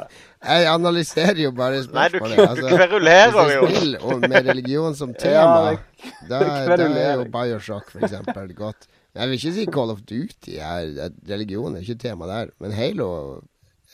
[0.44, 2.36] Jeg analyserer jo bare spørsmålet.
[2.36, 3.68] Nei, du, du Altså, kverulerer jo.
[3.70, 6.42] spill med religion som tema, ja, da,
[6.76, 7.24] da er jo.
[7.32, 8.88] Bioshock eksempel godt.
[9.14, 10.56] Jeg vil ikke si Call of Duty.
[10.58, 12.50] Er, religion er ikke tema der.
[12.62, 13.08] Men Halo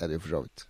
[0.01, 0.67] er det jo for så vidt.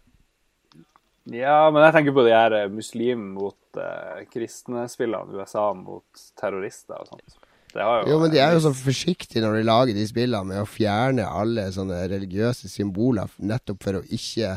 [1.30, 6.24] Ja, men jeg tenker på de her eh, muslim mot eh, kristne spillene, USA mot
[6.40, 7.38] terrorister og sånt.
[7.70, 10.62] Det har Jo, men de er jo så forsiktige når de lager de spillene med
[10.64, 14.56] å fjerne alle sånne religiøse symboler nettopp for å ikke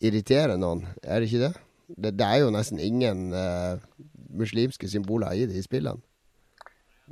[0.00, 0.86] irritere noen.
[1.02, 1.52] Er det ikke det?
[1.92, 3.76] Det, det er jo nesten ingen eh,
[4.40, 6.00] muslimske symboler i de spillene.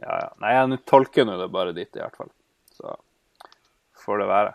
[0.02, 0.30] Ja, ja.
[0.42, 2.30] Nei, jeg tolker nå det bare dit, i hvert fall.
[2.74, 2.96] Så
[4.04, 4.54] får det være.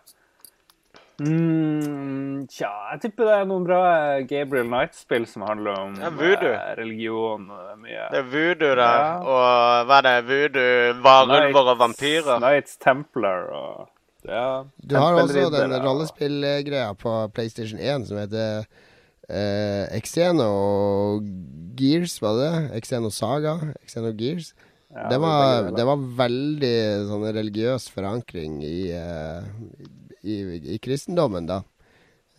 [1.19, 3.79] Mm, tja, jeg tipper det er noen bra
[4.23, 6.53] Gabriel Knight-spill som handler om Ja, voodoo.
[6.55, 8.83] eh, religion og det mye Det er voodoo der.
[8.85, 9.17] Ja.
[9.19, 10.13] Og hva er det?
[10.29, 12.39] Voodoo, varulver og vampyrer.
[12.39, 13.89] Knights Templar og
[14.27, 18.63] ja, Du har også den rollespillgreia på PlayStation 1 som heter
[19.29, 21.19] eh, Exeno
[21.79, 22.77] Gears, var det det?
[22.79, 23.57] Exeno Saga?
[23.83, 24.53] Exeno Gears?
[24.89, 26.75] Ja, det, var, det var veldig
[27.11, 29.49] sånn religiøs forankring i, eh,
[30.25, 30.37] i,
[30.75, 31.61] i kristendommen, da.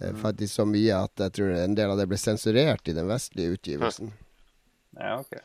[0.01, 0.17] Mm.
[0.19, 3.55] Faktisk så mye at jeg tror en del av det ble sensurert i den vestlige
[3.55, 4.11] utgivelsen.
[4.99, 5.37] Ja, ok.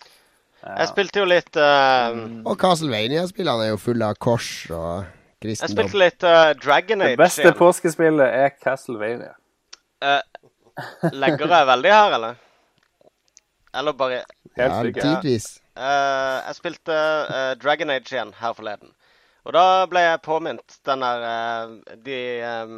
[0.65, 0.77] Ja.
[0.79, 2.15] Jeg spilte jo litt uh,
[2.47, 5.03] Og Castlevania-spillene er jo fulle av kors og
[5.43, 5.83] kristendom.
[5.83, 7.57] Jeg spilte litt uh, Dragon Det beste igjen.
[7.59, 9.35] påskespillet er Castlevania.
[10.01, 10.23] Uh,
[11.13, 12.41] legger jeg veldig her, eller?
[13.75, 14.23] Eller bare
[14.55, 15.51] Helt Ja, tidvis.
[15.75, 18.93] Eh, jeg spilte uh, Dragon Age igjen her forleden.
[19.45, 22.77] Og da ble jeg påminnet den der uh, De um,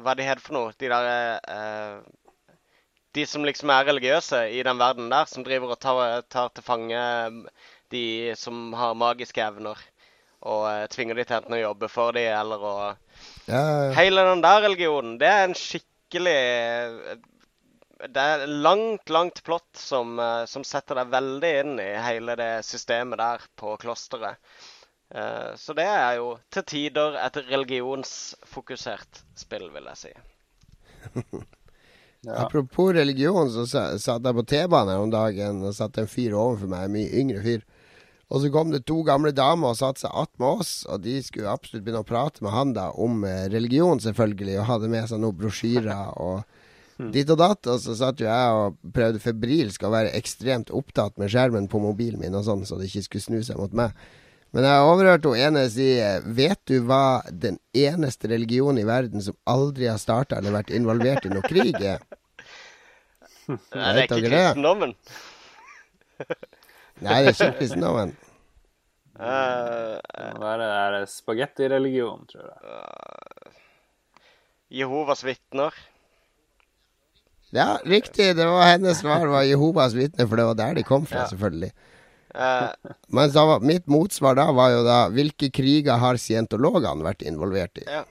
[0.00, 0.76] Hva de het for noe?
[0.78, 2.06] De der
[3.16, 6.64] De som liksom er religiøse i den verden der, som driver og tar, tar til
[6.64, 7.00] fange
[7.90, 9.80] de som har magiske evner.
[10.44, 12.74] Og tvinger de til enten å jobbe for de, eller å
[13.48, 13.94] Ja, ja.
[13.96, 16.36] Hele den der religionen, det er en skikkelig
[18.04, 22.52] det er langt, langt plott som, eh, som setter deg veldig inn i hele det
[22.68, 24.40] systemet der på klosteret.
[25.14, 30.16] Eh, så det er jo til tider et religionsfokusert spill, vil jeg si.
[32.26, 32.40] Ja.
[32.42, 36.66] Apropos religion, så satt jeg på T-banen her om dagen og satt en fyr overfor
[36.72, 37.60] meg, en mye yngre fyr.
[38.26, 41.52] Og så kom det to gamle damer og satte seg attmed oss, og de skulle
[41.52, 45.22] absolutt begynne å prate med han da om eh, religion, selvfølgelig, og hadde med seg
[45.22, 46.55] noen brosjyrer og
[46.96, 47.66] ditt og datt.
[47.72, 51.80] Og så satt jo jeg og prøvde febrilsk å være ekstremt opptatt med skjermen på
[51.82, 53.96] mobilen min og sånn, så det ikke skulle snu seg mot meg.
[54.54, 55.88] Men jeg overhørte hun ene si
[56.38, 61.26] Vet du hva den eneste religionen i verden som aldri har starta eller vært involvert
[61.28, 62.00] i noe krig, er?
[63.50, 64.94] Nei, det er ikke kristendommen.
[67.04, 68.14] Nei, det er ikke kristendommen.
[69.16, 73.52] Uh, Det må det der spagettireligion, tror jeg.
[74.80, 75.76] Jehovas vitner.
[77.56, 78.30] Ja, riktig.
[78.36, 81.28] Det var hennes svar var Jehovas vitner, for det var der de kom fra, Ja.
[81.32, 81.72] selvfølgelig.
[82.36, 87.78] Uh, Men var, mitt motsvar da var jo da Hvilke kriger har scientologene vært involvert
[87.80, 87.86] i?
[87.88, 88.02] ja.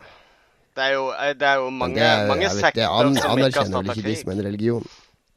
[0.75, 3.15] Det er jo, eh, det er jo mange, det, er- mange sekter det an, som
[3.15, 4.87] ikke har anerkjenner vel starta ikke de som en religion.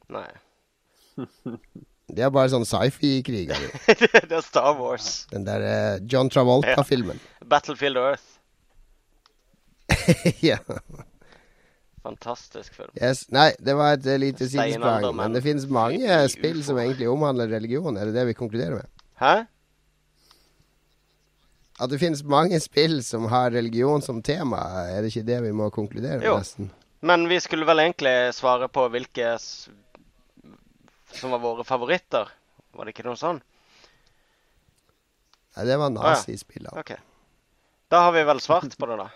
[0.09, 0.29] Nei.
[2.09, 3.59] Det er bare sånn sci-fi-kriger.
[4.29, 5.27] det er Star Wars.
[5.29, 7.19] Den der eh, John Travolta-filmen.
[7.45, 8.25] Battlefield Earth.
[10.49, 10.57] ja.
[12.03, 12.89] Fantastisk film.
[12.95, 13.25] yes.
[13.31, 15.09] Nei, det var et eh, lite sidesprang.
[15.15, 17.97] Men det finnes mange spill som egentlig omhandler religion.
[17.97, 18.87] Er det det vi konkluderer med?
[19.19, 19.33] Hæ?
[21.79, 24.59] At det finnes mange spill som har religion som tema,
[24.91, 26.37] er det ikke det vi må konkludere med, Jo.
[26.39, 26.71] nesten?
[26.99, 32.27] Men vi skulle vel egentlig svare på hvilke som var våre favoritter.
[32.75, 33.39] Var det ikke noe sånn?
[35.55, 36.79] Nei, det var ja.
[36.79, 36.99] okay.
[37.89, 39.07] Da har vi vel svart på det, da.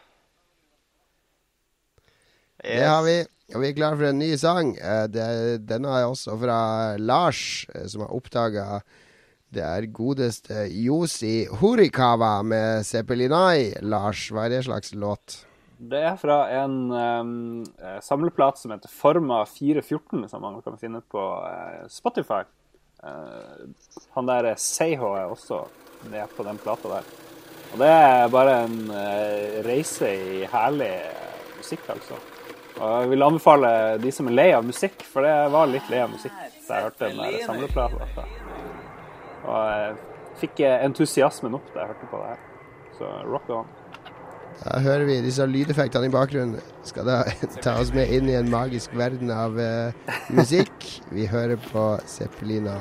[2.63, 3.19] Det har vi.
[3.53, 4.75] Og vi er klare for en ny sang.
[4.79, 5.25] Eh, Det,
[5.67, 6.59] denne er også fra
[6.97, 8.81] Lars, eh, som har oppdaga
[9.53, 13.75] det er godeste Yosi Horikawa med Zeppelinai.
[13.85, 15.43] Lars, hva er det slags låt?
[15.77, 17.61] Det er fra en um,
[18.01, 22.41] samleplat som heter Forma 414, som man kan finne på uh, Spotify.
[23.03, 23.69] Uh,
[24.15, 25.65] han der Seiho er også
[26.09, 27.13] med på den plata der.
[27.73, 30.95] Og det er bare en uh, reise i herlig
[31.59, 32.17] musikk, altså.
[32.79, 33.69] Og jeg vil anbefale
[34.01, 36.87] de som er lei av musikk, for det var litt lei av musikk da jeg
[36.87, 38.25] hørte den der samleplata.
[39.43, 39.95] Og jeg
[40.41, 42.43] fikk eh, entusiasmen opp da jeg hørte på det her.
[42.97, 43.71] Så rock on.
[44.63, 46.61] Da hører vi disse lydeffektene i bakgrunnen.
[46.87, 47.21] Skal da
[47.65, 50.87] ta oss med inn i en magisk verden av uh, musikk.
[51.11, 52.77] Vi hører på Zeppelina.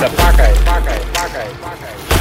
[0.00, 0.52] 的八改。
[0.64, 2.13] 八改八改八 fuck it 改。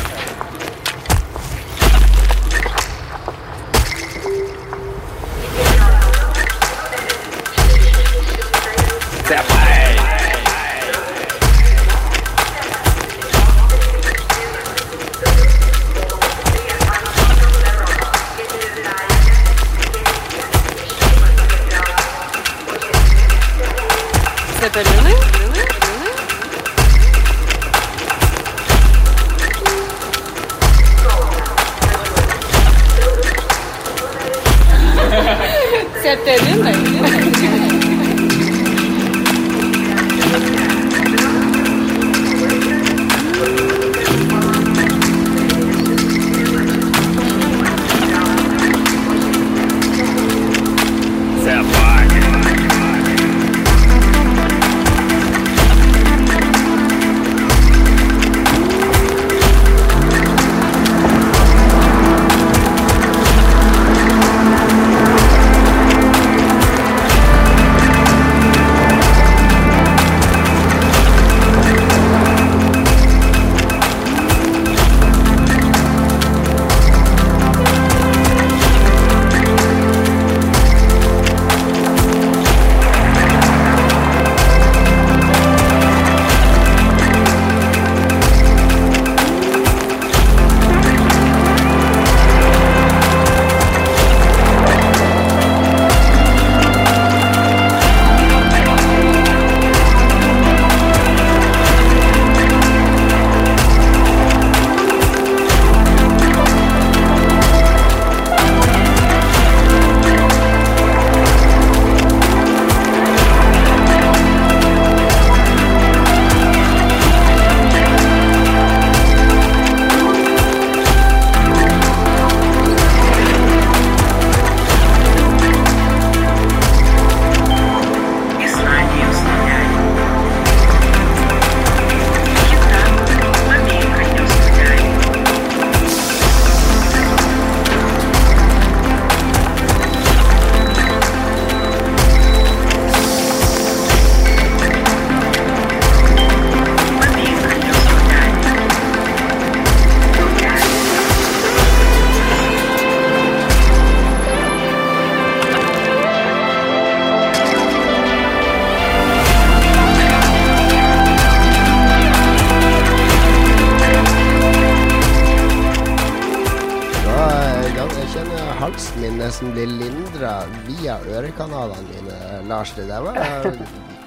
[172.75, 173.17] Det der var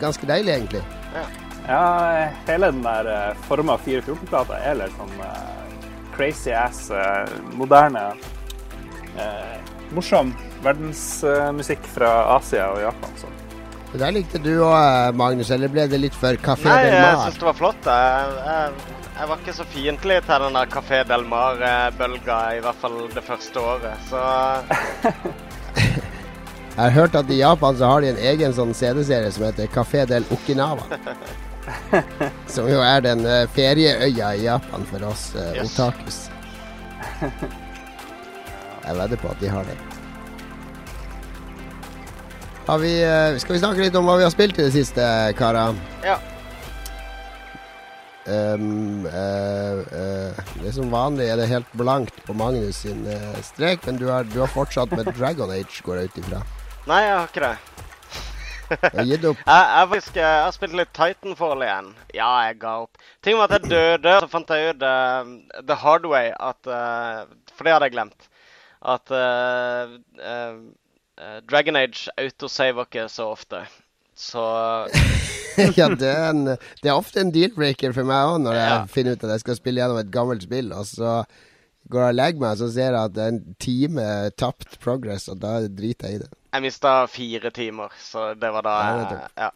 [0.00, 0.82] ganske deilig, egentlig.
[1.66, 1.82] Ja,
[2.46, 7.26] hele den der uh, forma 414-plata er litt sånn uh, crazy ass, uh,
[7.58, 8.04] moderne,
[9.16, 9.56] uh,
[9.94, 10.30] morsom
[10.62, 13.16] verdensmusikk fra Asia og Japan.
[13.18, 13.32] Så.
[13.92, 15.50] Det der likte du òg, Magnus.
[15.54, 17.24] Eller ble det litt for Café Nei, Del jeg Mar?
[17.24, 17.86] syns det var flott.
[17.88, 22.82] Jeg, jeg, jeg var ikke så fiendtlig til den der Café Del Mar-bølga, i hvert
[22.82, 24.06] fall det første året.
[24.10, 24.22] Så
[26.76, 29.68] Jeg har hørt at i Japan så har de en egen sånn CD-serie som heter
[29.72, 30.84] Café del Okinawa.
[32.52, 35.72] Som jo er den eh, ferieøya i Japan for oss uh, Yes.
[35.72, 36.18] otakus.
[38.86, 39.74] Jeg vedder på at de har det.
[42.68, 45.02] Har vi, uh, skal vi snakke litt om hva vi har spilt i det siste,
[45.40, 45.74] karer?
[46.06, 46.20] ja.
[48.26, 53.86] Um, uh, uh, det som vanlig er det helt blankt på Magnus sin uh, strek,
[53.86, 56.40] men du har, du har fortsatt med Dragon Age, går jeg ut ifra.
[56.86, 57.56] Nei, jeg har ikke det.
[58.70, 59.40] jeg har gitt opp.
[59.46, 61.88] Jeg, jeg, faktisk, jeg har spilt litt Titanfall igjen.
[62.14, 62.98] Ja, jeg ga opp.
[63.22, 65.28] Ting var at jeg døde, så fant jeg ut uh,
[65.68, 68.26] the hard way at uh, For det hadde jeg glemt.
[68.86, 69.94] At uh,
[71.50, 73.62] Dragon Age autosaver ikke så ofte.
[74.16, 74.42] Så
[75.78, 76.46] ja, det er, en,
[76.82, 78.78] det er ofte en deal-breaker for meg òg, når jeg Ja.
[78.90, 81.20] finner ut at jeg skal spille gjennom et gammelt spill, og så
[81.92, 84.06] går jeg og legger meg, og så ser jeg at det er en time
[84.40, 86.30] tapt progress, og da driter jeg i det.
[86.56, 89.50] Jeg mista fire timer, så det var da Ja, jeg, ja.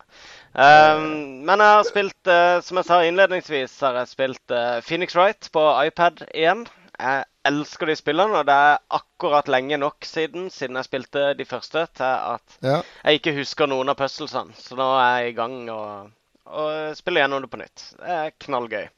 [0.51, 1.03] Um,
[1.46, 5.51] men jeg har spilt, eh, som jeg sa innledningsvis, har jeg spilt eh, Phoenix Wright
[5.55, 6.64] på iPad igjen.
[7.01, 11.46] Jeg elsker de spillene, og det er akkurat lenge nok siden, siden jeg spilte de
[11.48, 12.80] første, til at Ja.
[13.05, 14.53] jeg ikke husker noen av puzzlesene.
[14.59, 16.11] Så nå er jeg i gang og,
[16.46, 17.86] og spiller gjennom det på nytt.
[17.96, 18.88] Det er knallgøy.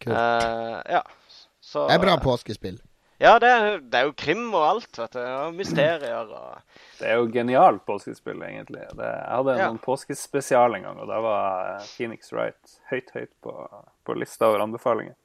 [0.00, 0.14] Kult.
[0.14, 1.02] Uh, ja.
[1.60, 2.78] Så, Det er bra påskespill.
[3.18, 5.20] Ja, det er, det er jo krim og alt, vet du.
[5.20, 6.60] Og mysterier og
[7.00, 8.84] Det er jo genialt påskespill, egentlig.
[8.94, 9.68] Det, jeg hadde en Ja.
[9.72, 13.54] sånn påskespesial en gang, og da var eh, Phoenix Wright høyt, høyt på,
[14.06, 15.16] på lista over anbefalinger.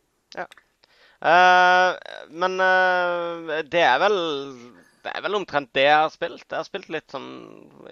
[1.24, 1.92] Eh,
[2.34, 4.18] men uh, det er vel
[5.06, 6.46] Det er vel omtrent det jeg har spilt.
[6.50, 7.30] Jeg har spilt litt sånn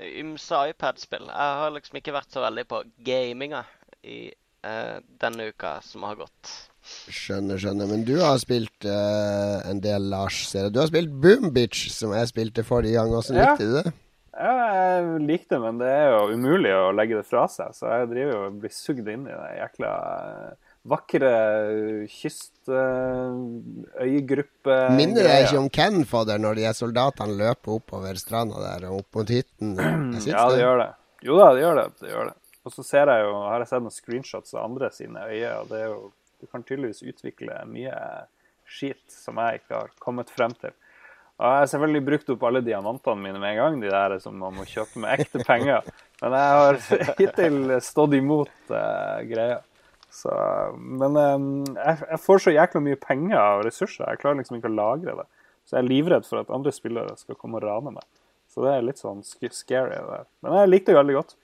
[0.02, 1.28] ymse iPad-spill.
[1.28, 3.66] Jeg har liksom ikke vært så veldig på gaminga
[4.08, 4.20] i
[4.66, 6.71] uh, denne uka som har gått.
[7.12, 7.88] Skjønner, skjønner.
[7.90, 10.38] Men du har spilt uh, en del, Lars.
[10.52, 10.74] Ser jeg.
[10.76, 13.10] Du har spilt Boom Bitch, som jeg spilte forrige gang.
[13.18, 13.44] Åssen Ja.
[13.52, 13.90] likte du det?
[14.32, 17.70] Ja, jeg likte det, men det er jo umulig å legge det fra seg.
[17.78, 19.92] Så jeg driver jo og blir sugd inn i det jækla
[20.32, 20.52] eh,
[20.92, 21.34] vakre
[22.10, 28.82] kystøygruppe Minner det ikke om Ken Fodder når de er soldatene løper oppover stranda der
[28.90, 29.70] og opp mot hytten?
[30.32, 30.90] Ja, det gjør det.
[31.28, 31.86] Jo da, det gjør det.
[32.02, 32.36] det, gjør det.
[32.66, 35.66] Og så ser jeg jo, har jeg sett noen screenshots av andre sine øyer, og
[35.72, 36.00] det er jo
[36.42, 37.96] Du kan tydeligvis utvikle mye
[38.72, 40.74] skit som jeg ikke har kommet frem til.
[41.42, 44.36] Og jeg har selvfølgelig brukt opp alle diamantene mine med en gang, de der som
[44.38, 45.88] man må kjøpe med ekte penger.
[46.22, 46.80] Men jeg har
[47.18, 49.58] hittil stått imot uh, greia.
[50.12, 50.32] Så,
[50.78, 54.06] men um, jeg, jeg får så jækla mye penger og ressurser.
[54.06, 55.28] Jeg klarer liksom ikke å lagre det.
[55.66, 58.06] Så jeg er livredd for at andre spillere skal komme og rane meg.
[58.52, 59.96] Så det er litt sånn scary.
[59.96, 60.24] det.
[60.44, 61.38] Men jeg likte det veldig godt.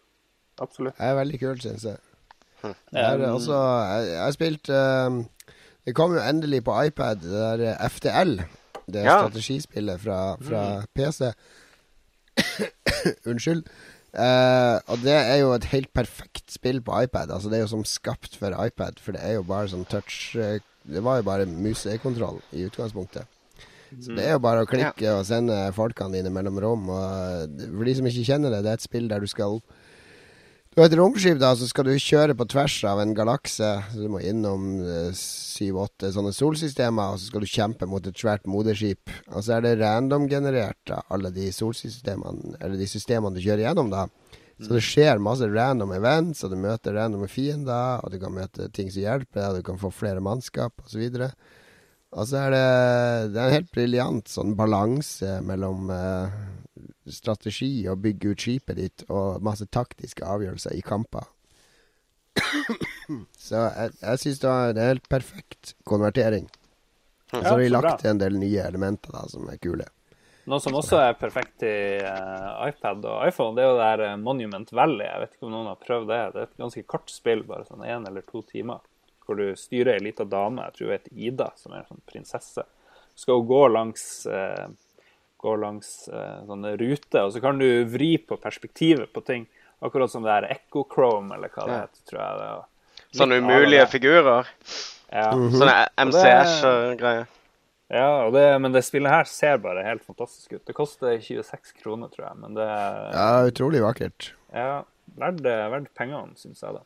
[0.61, 0.97] Absolutt.
[0.97, 2.03] Det er veldig kult, syns jeg.
[2.93, 5.17] Jeg har, også, jeg, jeg har spilt um,
[5.87, 8.37] Det kom jo endelig på iPad, det der eh, FTL.
[8.87, 9.17] Det Ja.
[9.27, 10.63] strategispillet fra, fra
[10.95, 11.31] PC.
[13.29, 13.63] Unnskyld.
[14.17, 17.31] Uh, og det er jo et helt perfekt spill på iPad.
[17.31, 20.31] Altså Det er jo som skapt for iPad, for det er jo bare sånn touch
[20.39, 20.57] uh,
[20.87, 23.27] Det var jo bare musekontroll i utgangspunktet.
[24.03, 26.89] Så det er jo bare å klikke og sende folkene dine mellom rom.
[26.91, 29.61] Og for de som ikke kjenner det, det er et spill der du skal
[30.77, 33.65] Du har et romskip, da, så skal du kjøre på tvers av en galakse.
[33.89, 34.75] Så du må innom
[35.17, 39.09] syv-åtte sånne solsystemer, og så skal du kjempe mot et svært moderskip.
[39.31, 44.05] Og så er det random-generert, alle de solsystemene, eller de systemene du kjører gjennom, da.
[44.61, 48.69] Så det skjer masse random events, og du møter random fiender, og du kan møte
[48.69, 51.07] ting som hjelper deg, og du kan få flere mannskap, osv.
[51.09, 51.31] Og så
[52.25, 52.67] er det,
[53.33, 56.37] det er en helt briljant sånn balanse mellom eh,
[57.13, 61.27] strategi og bygge ut skipet ditt og masse taktiske avgjørelser i kamper.
[63.47, 66.49] så jeg, jeg syns det var en helt perfekt konvertering.
[67.33, 69.87] Og så har de lagt til en del nye elementer da, som er kule.
[70.47, 74.03] Noe som også er perfekt til uh, iPad og iPhone, det er jo det her
[74.05, 75.03] eh, Monument Valley.
[75.03, 76.19] Jeg vet ikke om noen har prøvd det.
[76.31, 78.79] Det er et ganske kort spill, bare sånn én eller to timer.
[79.27, 82.01] Hvor du styrer ei lita dame, jeg tror hun heter Ida, som er en sånn
[82.07, 82.63] prinsesse.
[83.13, 84.67] Så skal hun gå langs, eh,
[85.43, 89.45] gå langs eh, sånne ruter, og så kan du vri på perspektivet på ting.
[89.83, 92.63] Akkurat som det her Echo-Chrome, eller hva det heter, tror jeg det er.
[93.19, 93.89] Sånne umulige det.
[93.91, 94.47] figurer.
[95.11, 95.27] Ja.
[95.35, 95.51] Mhm.
[95.59, 97.27] Sånne Og det- MCS-greier.
[97.89, 100.65] Ja, og det, men det spillet her ser bare helt fantastisk ut.
[100.65, 104.31] Det koster 26 kroner, tror jeg, men det Ja, utrolig vakkert.
[104.53, 104.83] ja,
[105.15, 106.73] verdt, verdt pengene, syns jeg.
[106.73, 106.81] da.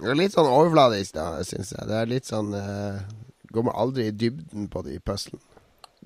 [0.00, 1.86] Det er litt sånn overfladisk, da, syns jeg.
[1.90, 3.00] Det er litt sånn uh,
[3.52, 5.42] Går man aldri i dybden på de puslene.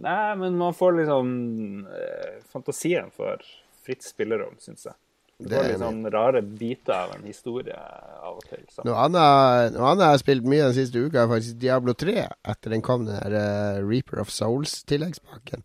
[0.03, 1.29] Nei, men man får liksom
[1.89, 3.41] uh, fantasien for
[3.87, 4.99] fritt spillerom, syns jeg.
[5.37, 8.64] Du Det får litt sånn rare biter av en historie av og til.
[8.72, 8.85] Så.
[8.89, 12.16] Noe annet, noe annet jeg har spilt mye den siste uka, er faktisk Diablo 3.
[12.53, 15.64] Etter den kom, den der uh, Reaper of Souls-tilleggspakken.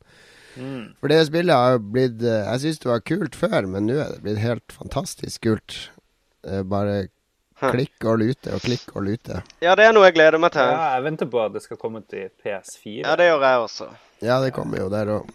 [0.60, 0.92] Mm.
[1.00, 4.10] For det spillet har blitt eh, Jeg syns det var kult før, men nå er
[4.12, 5.78] det blitt helt fantastisk kult.
[6.44, 7.08] Eh, bare.
[7.62, 9.42] Klikk og lute og klikk og lute.
[9.62, 10.66] Ja, det er noe jeg gleder meg til.
[10.66, 13.04] Ja, jeg venter på at det skal komme til PS4.
[13.04, 13.90] Ja, det gjør jeg også.
[14.22, 15.30] Ja, det kommer jo der òg.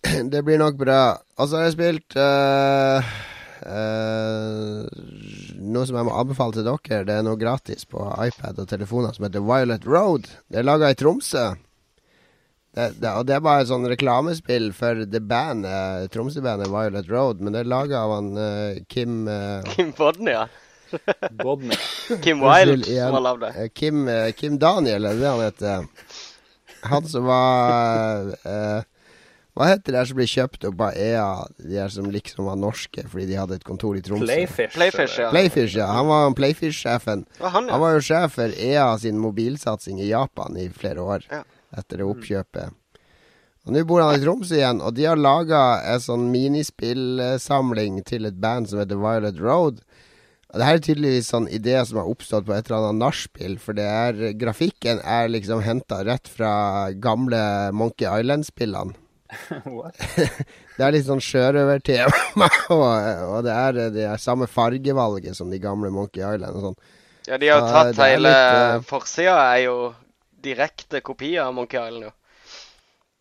[0.32, 1.00] Det blir nok bra.
[1.36, 3.08] Og så har jeg spilt uh,
[3.68, 4.84] uh,
[5.60, 7.02] noe som jeg må anbefale til dere.
[7.08, 10.30] Det er noe gratis på iPad og telefoner som heter Violet Road.
[10.48, 11.50] Det er laga i Tromsø.
[12.70, 17.44] Det, det, og det er bare et sånn reklamespill for det bandet, Tromsø-bandet Violet Road.
[17.44, 19.28] Men det er laga av han uh, Kim
[19.74, 20.48] Kim Bodden, ja.
[21.42, 21.76] Godney.
[22.22, 23.50] Kim Wilde som har lagd det.
[23.56, 25.86] Eh, Kim, eh, Kim Daniel, er det det han heter?
[26.90, 28.82] Han som var eh,
[29.58, 31.26] Hva heter det her som ble kjøpt opp av EA,
[31.60, 34.24] de her som liksom var norske fordi de hadde et kontor i Tromsø?
[34.24, 34.74] Playfish.
[34.78, 35.30] Playfish, ja.
[35.34, 35.88] Playfish, ja.
[35.92, 37.26] Han var Playfish-sjefen.
[37.26, 37.48] Han, ja.
[37.58, 41.42] han, Han var jo sjef for EA sin mobilsatsing i Japan i flere år Ja.
[41.76, 42.76] etter det oppkjøpet.
[43.66, 45.58] Og Nå bor han i Tromsø igjen, og de har laga
[45.92, 49.82] en sånn minispillsamling til et band som heter Violet Road.
[50.50, 53.54] Og det her er tydeligvis sånn idé som har oppstått på et eller annet nachspiel,
[53.62, 57.38] for det er grafikken er liksom henta rett fra gamle
[57.76, 58.96] Monkey Island-spillene.
[60.80, 62.84] Det er litt sånn sjørøvertema, og,
[63.28, 66.78] og det er det er samme fargevalget som de gamle Monkey Island og sånn.
[67.28, 69.74] Ja, de har jo tatt hele eh, Forsida er jo
[70.40, 72.14] direkte kopier av Monkey Island, jo.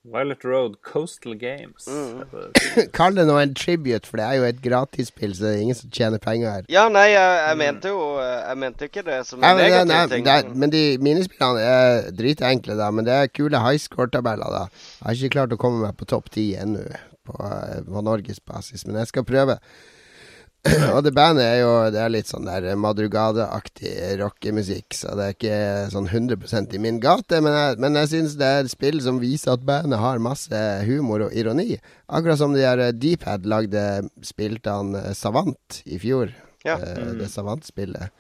[0.08, 1.88] Violet Road Coastal Games.
[1.88, 2.24] Mm.
[2.98, 5.76] Kall det nå en tribute, for det er jo et gratisspill, så det er ingen
[5.76, 6.70] som tjener penger her.
[6.72, 10.26] Ja, nei, jeg, jeg mente jo Jeg mente ikke det som en negativ ting.
[10.26, 12.90] det er, men de minispillene er dritenkle, da.
[12.96, 14.66] Men det er kule high score-tabeller, da.
[15.02, 16.88] Jeg har ikke klart å komme meg på topp ti ennå
[17.28, 19.60] på, eh, på norgesbasis, men jeg skal prøve.
[20.94, 25.36] Og det bandet er jo Det er litt sånn der Madrugada-aktig rockemusikk, så det er
[25.38, 25.60] ikke
[25.94, 27.40] sånn 100% i min gate.
[27.46, 30.60] Men jeg, men jeg syns det er et spill som viser at bandet har masse
[30.90, 31.78] humor og ironi.
[32.12, 33.86] Akkurat som de der Deephead lagde
[34.28, 36.36] spilte han eh, Savant i fjor.
[36.68, 36.76] Ja.
[36.76, 38.12] eh, Det Savant-spillet.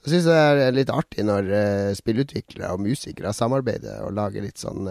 [0.00, 4.44] Så syns jeg det er litt artig når eh, spillutviklere og musikere samarbeider og lager
[4.44, 4.88] litt sånn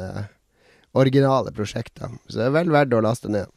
[0.93, 2.13] originale prosjekter.
[2.29, 3.49] Så det er vel verdt å laste ned.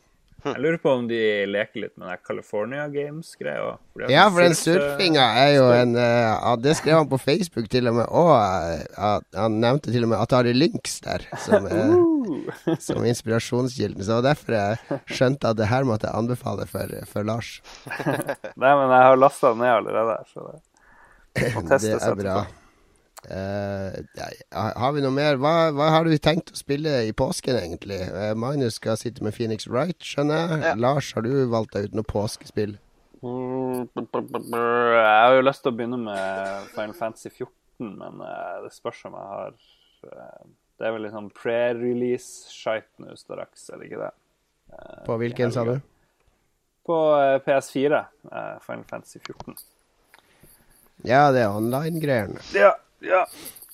[0.45, 1.18] Jeg lurer på om de
[1.49, 3.76] leker litt med den California Games-greia.
[4.12, 7.97] Ja, for den surfinga er jo en uh, Det skrev han på Facebook til og
[7.99, 8.07] med.
[8.12, 14.05] Og uh, han nevnte til og med Atari Lynx der som, uh, som inspirasjonskilden.
[14.07, 17.57] Så derfor jeg skjønte at det her måtte jeg anbefale for, for Lars.
[18.61, 20.20] Nei, men jeg har lasta den ned allerede.
[20.30, 20.47] Så
[21.41, 22.39] det må Det er bra.
[22.45, 22.66] etterpå.
[23.27, 25.39] Ja, har vi noe mer?
[25.43, 28.01] Hva, hva har du tenkt å spille i påsken, egentlig?
[28.12, 30.61] Uh, Magnus skal sitte med Phoenix Wright, skjønner jeg.
[30.68, 30.74] Ja.
[30.87, 32.77] Lars, har du valgt deg ut noe påskespill?
[33.27, 33.89] Jeg
[35.03, 37.57] har jo lyst til å begynne med Final Fantasy 14,
[37.97, 39.59] men uh, det spørs om jeg har
[40.07, 44.14] Det er vel litt sånn pre-release-shite nå straks, er det ikke det?
[45.07, 45.79] På hvilken, sa du?
[46.87, 49.57] På eh, PS4, eh, Final Fantasy 14.
[51.03, 52.43] Ja, det er online-greiene.
[52.55, 52.72] Ja,
[53.07, 53.23] ja.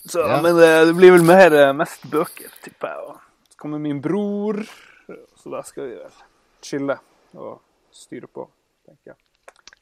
[0.03, 0.41] Så, Ja.
[0.43, 3.05] Men det, det blir vel mer eh, mest bøker, tipper jeg.
[3.07, 4.62] Og så kommer min bror,
[5.39, 6.16] så da skal vi vel
[6.62, 6.97] chille
[7.39, 7.61] og
[7.95, 8.49] styre på,
[8.87, 9.20] tenker jeg.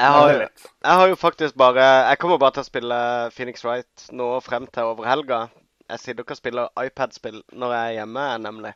[0.00, 3.00] Jeg har, jeg har jo faktisk bare Jeg kommer bare til å spille
[3.36, 5.42] Phoenix Wright nå frem til over helga.
[5.90, 8.72] Jeg sitter ikke og spiller iPad-spill når jeg er hjemme, nemlig.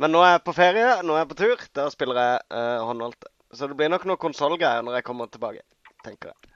[0.00, 1.68] Men nå er jeg på ferie, nå er jeg på tur.
[1.76, 3.28] Da spiller jeg uh, håndholdt.
[3.52, 5.66] Så det blir nok noe konsollgreier når jeg kommer tilbake,
[6.06, 6.53] tenker jeg.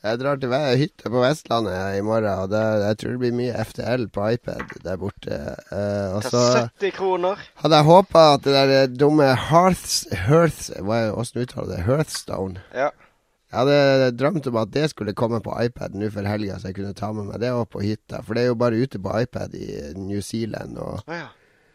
[0.00, 3.64] Jeg drar til hytte på Vestlandet i morgen, og det, jeg tror det blir mye
[3.68, 5.40] FTL på iPad der borte.
[5.68, 7.42] Uh, og så 70 kroner.
[7.60, 10.06] hadde jeg håpa at det der dumme Hearths...
[10.24, 11.82] Hearths Hvordan uttaler du det?
[11.84, 12.62] Hearthstone.
[12.72, 12.88] Ja.
[13.50, 16.78] Jeg hadde drømt om at det skulle komme på iPad nå for helga, så jeg
[16.78, 18.22] kunne ta med meg det opp på hytta.
[18.24, 21.28] For det er jo bare ute på iPad i New Zealand og Å ja.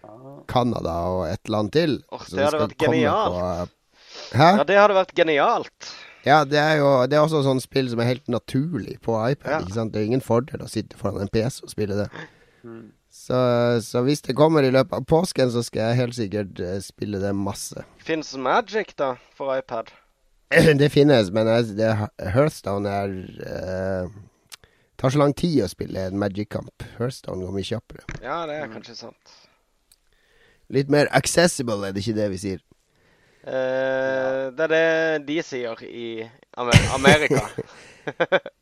[0.06, 1.96] Og et eller annet til.
[2.14, 3.38] Åh, det hadde vært genialt.
[3.38, 4.50] på- Hæ?
[4.58, 5.90] ja, det hadde vært genialt.
[6.26, 9.52] Ja, det er jo det er også sånn spill som er helt naturlig på iPad.
[9.52, 9.60] Ja.
[9.62, 9.94] ikke sant?
[9.94, 12.08] Det er ingen fordel å sitte foran en PC og spille det.
[13.16, 13.38] Så,
[13.86, 17.22] så hvis det kommer i løpet av påsken, så skal jeg helt sikkert eh, spille
[17.22, 17.86] det masse.
[18.04, 19.94] Fins Magic, da, for iPad?
[20.82, 21.48] det finnes, men
[21.78, 21.94] det,
[22.36, 23.16] Hearthstone er
[23.46, 24.18] eh,
[25.00, 26.86] tar så lang tid å spille en Magic-kamp.
[27.00, 28.06] Hearthstone går mye kjappere.
[28.20, 29.40] Ja, det er kanskje sant.
[30.74, 32.62] Litt mer accessible, er det ikke det vi sier?
[33.46, 36.26] Eh, det er det de sier i
[36.58, 37.44] Amerika.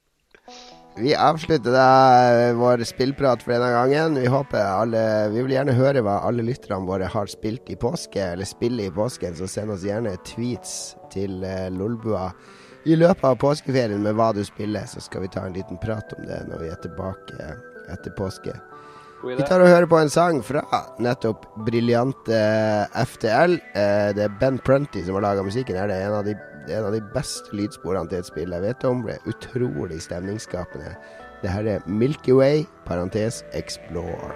[0.94, 1.86] Vi avslutter da
[2.30, 4.20] eh, vår spillprat for denne gangen.
[4.20, 8.22] Vi håper alle Vi vil gjerne høre hva alle lytterne våre har spilt i påske,
[8.36, 10.76] eller spiller i påsken, så send oss gjerne tweets
[11.14, 12.28] til uh, Lolbua
[12.86, 16.12] i løpet av påskeferien med hva du spiller, så skal vi ta en liten prat
[16.18, 17.54] om det når vi er tilbake
[17.94, 18.52] etter påske.
[19.24, 20.62] Vi tar og hører på en sang fra
[21.00, 22.40] nettopp briljante
[23.08, 23.56] FTL.
[23.76, 25.76] Eh, Det er Ben Prunty som har laga musikken.
[25.78, 25.88] her.
[25.88, 26.36] Det er en av, de,
[26.70, 29.04] en av de beste lydsporene til et spill jeg vet om.
[29.08, 30.96] Det er utrolig stemningsskapende.
[31.42, 34.34] Det her er Milky Way, parentes Explore.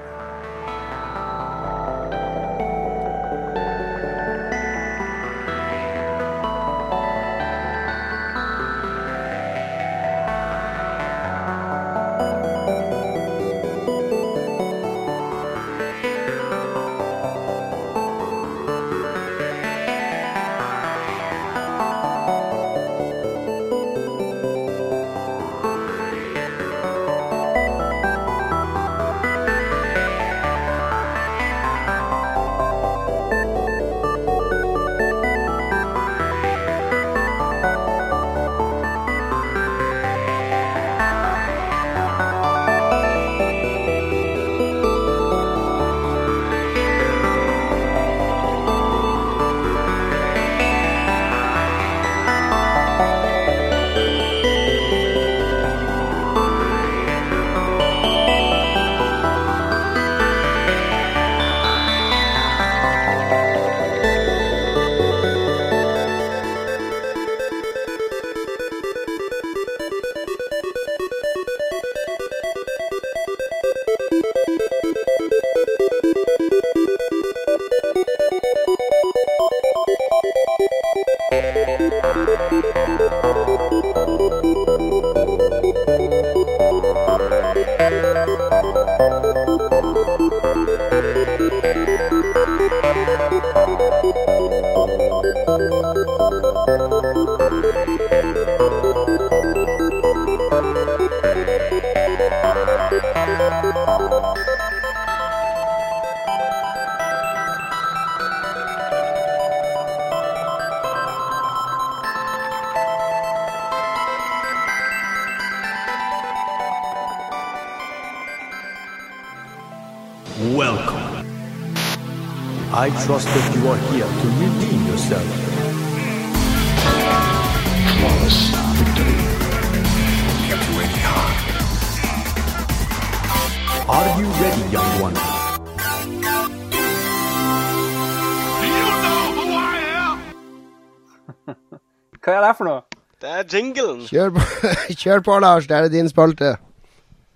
[144.08, 144.44] Kjør på,
[145.02, 145.68] Kjør på Lars.
[145.70, 146.56] Det er din spalte.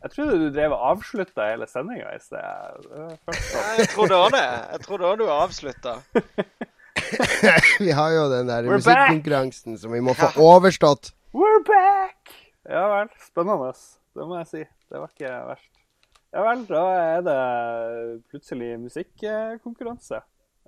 [0.02, 2.88] Jeg trodde du drev og avslutta hele sendinga i sted.
[3.78, 4.46] Jeg trodde òg det.
[4.72, 5.98] Jeg trodde òg du avslutta.
[7.86, 11.12] Vi har jo den der musikkonkurransen som vi må få overstått.
[11.36, 12.34] We're back!
[12.70, 13.12] Ja vel.
[13.28, 13.72] Spennende.
[14.16, 14.64] Det må jeg si.
[14.92, 15.70] Det var ikke verst.
[16.32, 17.38] Ja vel, da er det
[18.32, 20.22] plutselig musikkonkurranse.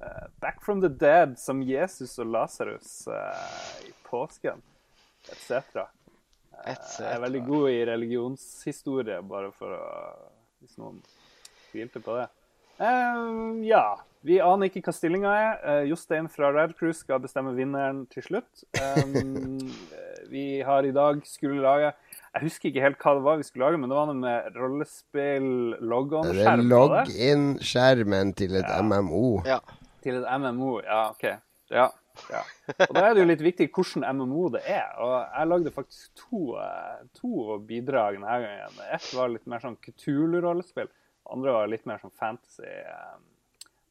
[0.04, 4.62] Eh, Back from the dead som Jesus og Lasarus eh, i påsken,
[5.32, 5.86] etc.
[6.64, 9.84] Et Jeg er veldig god i religionshistorie, bare for å
[10.64, 11.02] Hvis noen
[11.74, 12.30] tvilte på det.
[12.80, 13.84] Eh, ja.
[14.24, 15.50] Vi aner ikke hva stillinga er.
[15.68, 18.64] Uh, Jostein fra Red Crew skal bestemme vinneren til slutt.
[18.80, 19.60] Um,
[20.34, 23.68] vi har i dag skulle lage Jeg husker ikke helt hva det var vi skulle
[23.68, 28.80] lage, men det var noe med rollespill Det er log-on-skjerm logg-inn-skjermen til et Ja.
[28.80, 29.26] MMO.
[29.46, 29.60] Ja.
[30.04, 31.28] Til et MMO, ja, OK.
[31.74, 31.90] Ja.
[32.30, 32.42] Ja.
[32.88, 34.90] Og da er det jo litt viktig hvordan MMO det er.
[35.02, 38.82] Og jeg lagde faktisk to, eh, to bidrag denne gangen.
[38.94, 40.92] Ett var litt mer sånn Kutulu-rollespill.
[41.34, 43.16] Andre var litt mer sånn fantasy eh,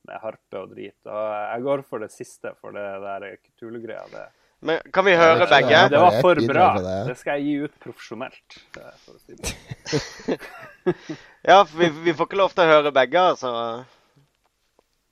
[0.08, 0.98] med harpe og drit.
[1.06, 4.04] Og jeg går for det siste, for det der Kutulu-greia.
[4.12, 4.24] Det,
[4.62, 5.80] Men kan vi høre begge?
[5.90, 6.68] det var for bra.
[7.08, 8.58] Det skal jeg gi ut profesjonelt.
[8.78, 10.38] eh, For å si det.
[11.42, 13.50] Ja, for vi, vi får ikke lov til å høre begge, altså.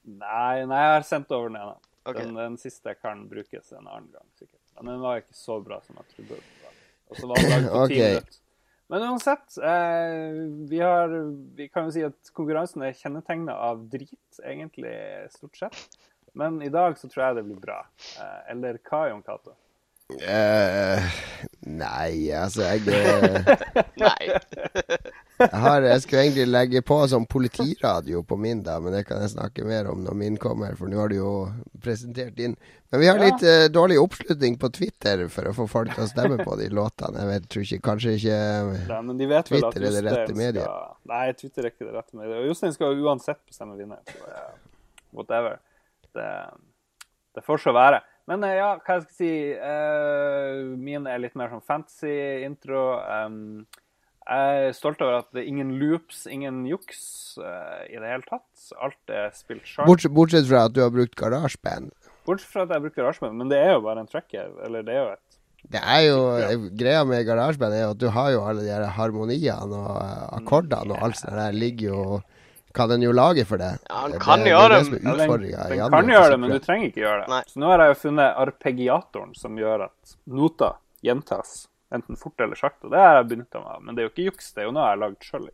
[0.06, 1.74] Nei, nei, jeg har sendt over den ene.
[2.08, 2.16] Ok.
[2.16, 4.60] Den, den siste kan brukes en annen gang, sikkert.
[4.80, 6.38] Men den var ikke så bra som jeg trodde.
[7.10, 7.96] Og så var den laget på ti Ok.
[7.98, 8.38] minutter.
[8.90, 10.38] Men uansett, eh,
[10.70, 11.12] vi, har,
[11.54, 14.94] vi kan jo si at konkurransen er kjennetegna av drit, egentlig,
[15.30, 16.00] stort sett.
[16.34, 17.84] Men i dag så tror jeg det blir bra.
[18.18, 19.54] Eh, eller hva, Jon Cato?
[20.10, 20.98] Uh,
[21.70, 23.46] Nei, altså, jeg eh,
[24.02, 24.32] Nei.
[25.40, 29.22] Jeg, har, jeg skulle egentlig legge på sånn politiradio på min, da, men det kan
[29.24, 31.32] jeg snakke mer om når min kommer, for nå har du jo
[31.82, 32.56] presentert din.
[32.90, 33.30] Men vi har Ja.
[33.30, 36.68] litt eh, dårlig oppslutning på Twitter for å få folk til å stemme på de
[36.78, 37.22] låtene.
[37.22, 38.38] Jeg vet, tror ikke, kanskje ikke
[38.90, 40.64] Nei, men de vet vel at Twitter er det rette mediet.
[40.66, 40.94] Skal...
[41.12, 42.38] Nei, Twitter er ikke det rette mediet.
[42.42, 44.02] Og Jostein skal uansett bestemme vinner.
[44.26, 44.48] Eh,
[45.16, 45.60] whatever.
[46.14, 46.30] Det,
[47.38, 48.02] det får så være.
[48.30, 52.12] Men uh, ja, hva jeg skal si eh, Min er litt mer sånn fantasy
[52.46, 52.84] intro.
[53.02, 53.64] Um,
[54.28, 57.00] jeg er stolt over at det er ingen loops, ingen juks
[57.40, 58.46] uh, i det hele tatt.
[58.78, 59.88] Alt er spilt sharp.
[59.88, 61.90] Bortsett, bortsett fra at du har brukt garasjeband.
[62.28, 64.52] Bortsett fra at jeg bruker garasjeband, men det er jo bare en tracker.
[64.66, 65.38] Eller det er jo et
[65.72, 68.86] Det er jo Greia med garasjeband er jo at du har jo alle de her
[68.96, 72.04] harmoniene og eh, akkordene og alt sånt der ligger jo
[72.76, 73.72] Kan den jo lage for det.
[73.88, 74.78] Ja, han kan det, gjøre det.
[74.78, 77.32] det, som er den, den kan gjøre det, men du trenger ikke gjøre det.
[77.32, 77.40] Nei.
[77.50, 81.64] Så nå har jeg jo funnet arpeggiatoren som gjør at noter gjentas
[81.94, 82.88] enten fort eller sakte.
[82.88, 84.52] og Det har jeg benytta meg av, men det er jo ikke juks.
[84.54, 85.48] Det er jo noe jeg har lagd sjøl.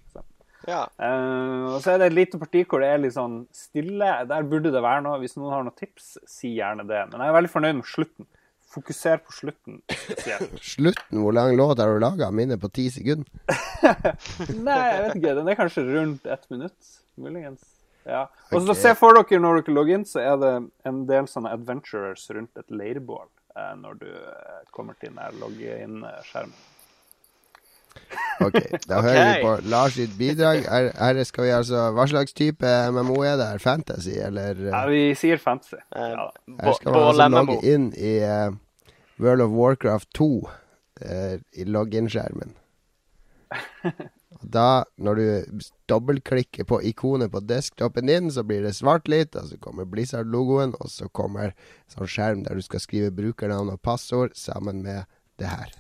[0.67, 0.81] Ja.
[0.99, 4.09] og så er det et lite parti hvor det er litt sånn stille.
[4.27, 5.21] Der burde det være noe.
[5.23, 7.05] Hvis noen har noen tips, si gjerne det.
[7.13, 8.29] Men jeg er veldig fornøyd med slutten.
[8.77, 10.59] Fokuser på slutten spesielt.
[10.75, 12.33] Slutten, hvor lang låt har du laga?
[12.35, 13.31] Minne på ti sekunder?
[14.67, 15.37] Nei, jeg vet ikke.
[15.39, 17.63] Den er kanskje rundt ett minutt, muligens.
[18.05, 18.27] Ja.
[18.51, 18.83] Og så okay.
[18.83, 20.53] Se for dere når dere logger inn, så er det
[20.87, 23.31] en del sånne adventurers rundt et leirbål
[23.77, 26.57] når du eh, kommer til den logge-inn-skjermen.
[28.41, 28.53] Ok,
[28.89, 29.09] da okay.
[29.09, 30.67] hører vi på Lars sitt bidrag.
[30.69, 33.63] Her, her skal vi altså Hva slags type MMO er det her?
[33.63, 35.81] Fantasy, eller eh, Ja, vi sier fantasy.
[35.97, 36.29] Eh, Ja.
[36.61, 38.53] Her skal man altså logge inn i uh,
[39.19, 42.53] World of Warcraft 2 uh, i login-skjermen.
[44.47, 49.49] Da, når du dobbeltklikker på ikonet på desktopen din, så blir det svart litt, og
[49.51, 51.57] så kommer Blizzard-logoen, og så kommer
[51.91, 55.11] sånn skjerm der du skal skrive brukernavn og passord sammen med
[55.43, 55.75] det her.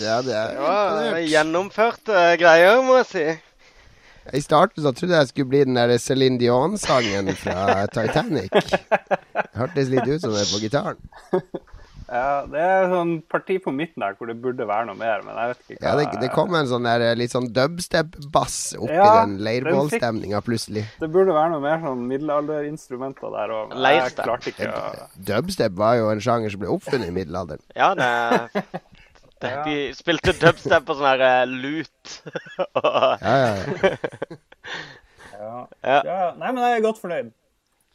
[0.08, 1.28] Ja, det er imponert.
[1.32, 3.26] gjennomførte greier, må jeg si.
[4.36, 8.52] I starten så trodde jeg jeg skulle bli den der Céline Dion-sangen fra Titanic.
[8.52, 11.00] Det hørtes litt ut som det på gitaren.
[12.08, 15.36] Ja, det er sånn parti på midten der hvor det burde være noe mer, men
[15.36, 19.10] jeg vet ikke Ja, det, det kom en sånn der litt sånn dubstep-bass oppi Ja,
[19.26, 20.86] den leirbålstemninga plutselig.
[21.02, 23.76] Det burde være noe mer sånn middelalderinstrumenter der òg.
[23.84, 27.64] Jeg klarte ikke å Dubstep var jo en sjanger som ble oppfunnet i middelalderen.
[27.76, 28.72] Ja, det,
[29.42, 32.14] det De spilte dubstep på sånn her eh, lut.
[32.82, 33.52] Og- Ja, ja,
[33.84, 33.92] ja.
[35.38, 35.52] ja.
[35.84, 36.00] ja.
[36.04, 36.24] ja.
[36.40, 37.30] Nei, men jeg er godt fornøyd.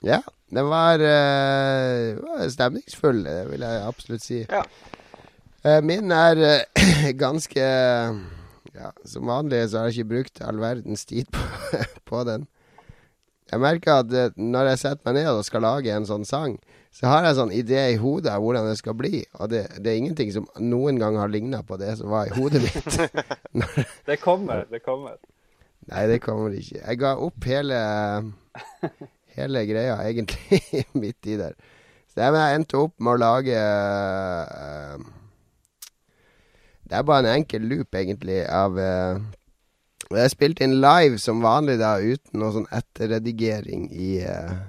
[0.03, 0.21] ja
[0.53, 4.41] den var, uh, var stemningsfull, det vil jeg absolutt si.
[4.45, 4.61] Ja.
[5.65, 7.63] Uh, min er uh, ganske
[8.73, 11.41] Ja, som vanlig så har jeg ikke brukt all verdens tid på,
[12.09, 12.45] på den.
[13.51, 16.55] Jeg merker at eh, når jeg setter meg ned og skal lage en sånn sang,
[16.93, 19.23] så har jeg en sånn idé i hodet av hvordan det skal bli.
[19.41, 22.35] Og det, det er ingenting som noen gang har ligna på det som var i
[22.37, 22.99] hodet mitt.
[24.09, 24.67] Det kommer.
[24.69, 25.17] Det kommer.
[25.89, 26.79] Nei, det kommer ikke.
[26.79, 27.79] Jeg ga opp hele
[29.33, 31.55] Hele greia egentlig midt i der.
[32.13, 34.99] Så jeg endte opp med å lage uh,
[36.85, 39.17] Det er bare en enkel loop, egentlig, av uh,
[40.13, 44.61] Jeg spilte inn live som vanlig, da, uten noe sånn etterredigering i, uh,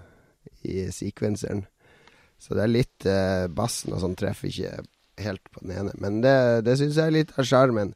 [0.64, 1.66] i sekvenseren.
[2.42, 4.82] Så det er litt eh, Bassen og sånn treffer ikke
[5.22, 5.92] helt på den ene.
[6.02, 6.36] Men det,
[6.66, 7.90] det syns jeg er litt av sjarmen.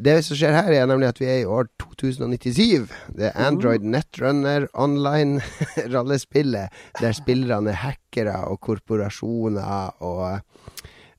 [0.00, 2.88] Det som skjer her, er nemlig at vi er i år 2097.
[3.18, 6.72] Det er Android Netrunner online-rollespillet,
[7.02, 10.40] der spillerne er hackere og korporasjoner og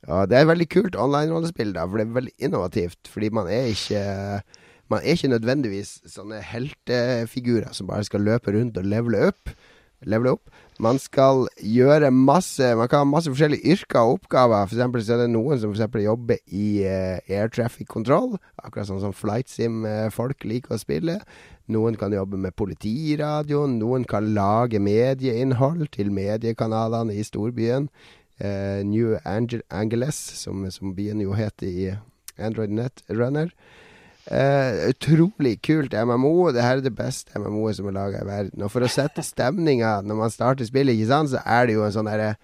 [0.09, 3.05] og det er et veldig kult online-rollespill, da, for det er veldig innovativt.
[3.11, 4.01] Fordi man er ikke
[4.91, 9.53] Man er ikke nødvendigvis sånne heltefigurer som bare skal løpe rundt og levele opp.
[10.03, 10.49] levele opp.
[10.81, 14.65] Man skal gjøre masse Man kan ha masse forskjellige yrker og oppgaver.
[14.65, 18.39] For eksempel så er det noen som for eksempel jobber i uh, air traffic control.
[18.57, 21.19] Akkurat sånn som flight sim-folk liker å spille.
[21.71, 23.77] Noen kan jobbe med politiradioen.
[23.81, 27.91] Noen kan lage medieinnhold til mediekanalene i storbyen.
[28.41, 31.87] Uh, New Angel Angeles, som, som byen jo heter i
[32.41, 33.53] Android Netrunner.
[34.29, 36.51] Eh, utrolig kult MMO.
[36.53, 38.61] Det her er det beste MMO-et som er laga i verden.
[38.61, 41.85] Og for å sette stemninga når man starter spillet, ikke sant, så er det jo
[41.87, 42.35] en sånn derre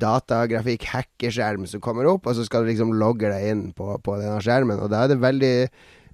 [0.00, 4.40] datagrafikk-hackerskjerm som kommer opp, og så skal du liksom logge deg inn på, på denne
[4.40, 4.80] skjermen.
[4.80, 5.56] Og da er det veldig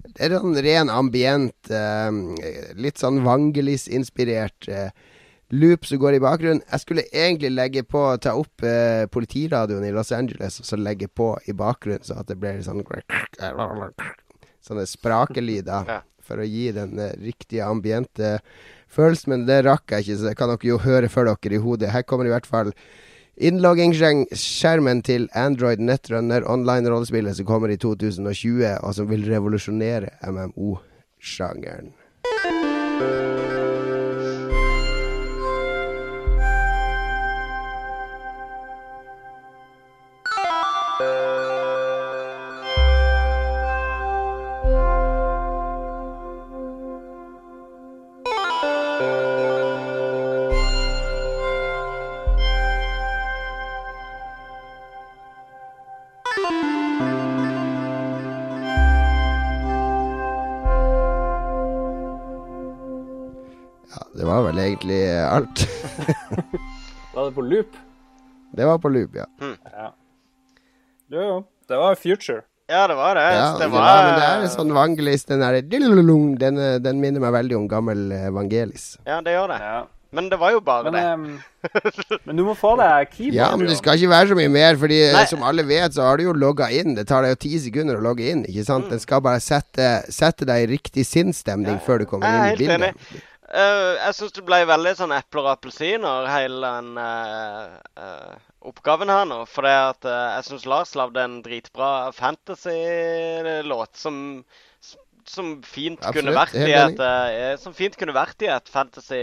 [0.00, 2.10] Det er sånn ren ambient, eh,
[2.74, 4.66] litt sånn Vangelis-inspirert.
[4.72, 4.90] Eh,
[5.52, 6.62] loop som går i bakgrunnen.
[6.64, 11.06] Jeg skulle egentlig legge på ta opp eh, politiradioen i Los Angeles, og så legge
[11.06, 12.82] på i bakgrunnen, så at det blir sånn
[14.64, 15.90] Sånne sprakelyder.
[15.96, 16.00] Ja.
[16.30, 18.36] For å gi den eh, riktige ambiente
[18.92, 19.32] følelsen.
[19.32, 21.90] Men det rakk jeg ikke, så det kan dere jo høre for dere i hodet.
[21.90, 22.70] Her kommer i hvert fall
[23.40, 31.90] innloggingsskjermen til Android Netrunner online-rollespillet som kommer i 2020, og som vil revolusjonere MMO-sjangeren.
[65.36, 65.64] Alt.
[67.14, 67.78] Var det på loop?
[68.56, 69.26] Det var på loop, ja.
[69.40, 69.88] Ja.
[71.10, 71.36] Jo, jo.
[71.70, 72.42] Det var future.
[72.70, 73.22] Ja, det var det.
[73.34, 76.76] ja det det var, var, men det er en sånn vangelis, den er, den, eh,
[76.82, 78.92] den minner meg veldig om gammel evangelis.
[79.06, 79.58] Ja, det gjør det.
[79.62, 79.80] Ja.
[80.10, 81.70] Men det var jo bare Men, det.
[81.70, 83.36] Um, men du må få deg keyboard.
[83.36, 85.24] Ja, men det skal ikke være så mye mer, Fordi eh, Nei.
[85.30, 86.96] som alle vet, så har du jo logga inn.
[86.98, 88.90] Det tar deg jo ti sekunder å logge inn, ikke sant?
[88.90, 92.62] Den skal bare sette, sette deg i riktig sinnsstemning før du kommer er inn i
[92.64, 92.90] bildet.
[92.90, 93.26] enig.
[93.50, 98.36] Eh, jeg syns det ble veldig sånn epler og appelsiner, hele den uh, uh,
[98.70, 99.40] oppgaven her nå.
[99.50, 104.20] For at jeg syns Lars lagde en dritbra fantasy-låt som
[105.30, 107.02] som fint kunne vært i et
[107.62, 109.20] Som fint kunne vært i et fantasy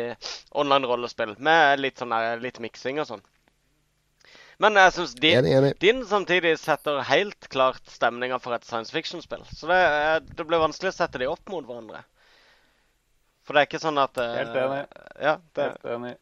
[0.55, 3.23] online-rollespill med litt sånn litt miksing og sånn.
[4.63, 5.47] Men jeg syns din,
[5.81, 9.43] din samtidig setter helt klart stemninga for et science fiction-spill.
[9.53, 9.81] Så det,
[10.37, 12.01] det blir vanskelig å sette de opp mot hverandre.
[13.47, 14.79] For det er ikke sånn at uh, Helt enig.
[15.23, 15.67] Ja, det.
[15.71, 16.15] Helt enig.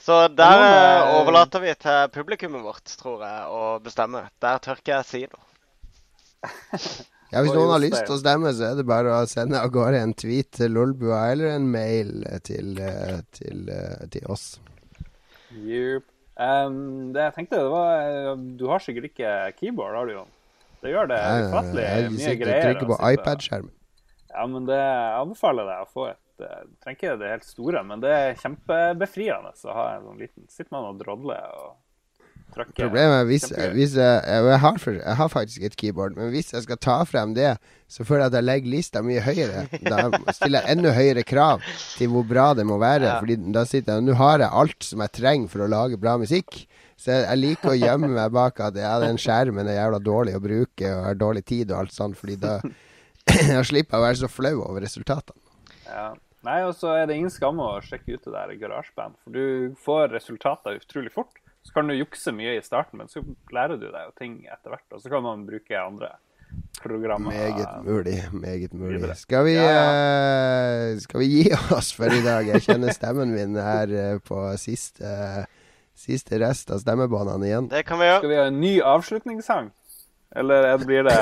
[0.00, 4.24] Så der noen, eh, eh, overlater vi til publikummet vårt, tror jeg, å bestemme.
[4.42, 5.44] Der tør ikke jeg si noe.
[7.34, 9.72] Ja, Hvis noen har lyst til å stemme, så er det bare å sende av
[9.74, 14.60] gårde en tweet til Lolbua eller en mail til, eh, til, eh, til oss.
[15.50, 16.04] Yep.
[16.34, 20.30] Um, det jeg tenkte, det var eh, Du har sikkert ikke keyboard, har du, Jon?
[20.82, 23.72] Det gjør det Jeg, ufattelig jeg mye sitter og trykker på iPad-skjermen.
[24.34, 27.48] Ja, men det jeg anbefaler deg å få et eh, Du trenger ikke det helt
[27.48, 31.74] store, men det er kjempebefriende å ha en sånn liten Sitter man og drodler og
[32.54, 32.86] trykker.
[32.86, 36.52] Problemet er hvis, hvis jeg, jeg, har for, jeg har faktisk et keyboard, men hvis
[36.54, 37.54] jeg skal ta frem det,
[37.90, 39.64] så føler jeg at jeg legger lista mye høyere.
[39.84, 40.06] Da
[40.36, 41.64] stiller jeg enda høyere krav
[41.98, 43.08] til hvor bra det må være.
[43.10, 43.18] Ja.
[43.22, 46.16] Fordi da sitter jeg Nå har jeg alt som jeg trenger for å lage bra
[46.20, 46.64] musikk.
[47.00, 50.36] Så jeg, jeg liker å gjemme meg bak at ja, den skjermen er jævla dårlig
[50.38, 52.58] å bruke og har dårlig tid og alt sånt, fordi da
[53.54, 55.43] da slipper jeg å være så flau over resultatene.
[55.86, 56.12] Ja.
[56.44, 59.76] Nei, og så er det ingen skam å sjekke ut det der GarageBand, for du
[59.80, 61.40] får resultater utrolig fort.
[61.64, 63.22] Så kan du jukse mye i starten, men så
[63.54, 66.10] lærer du deg jo ting etter hvert, og så kan man bruke andre
[66.82, 67.32] programmer.
[67.32, 68.18] Meget mulig.
[68.32, 69.16] Meget mulig.
[69.16, 72.46] Skal vi, Ja, uh, skal vi gi oss for i dag?
[72.52, 75.46] Jeg kjenner stemmen min her eh, på siste,
[75.96, 77.72] siste rest av stemmebåndene igjen.
[77.72, 78.20] Det kan vi gjøre.
[78.20, 79.72] Skal vi ha en ny avslutningssang?
[80.36, 81.20] Eller er blir det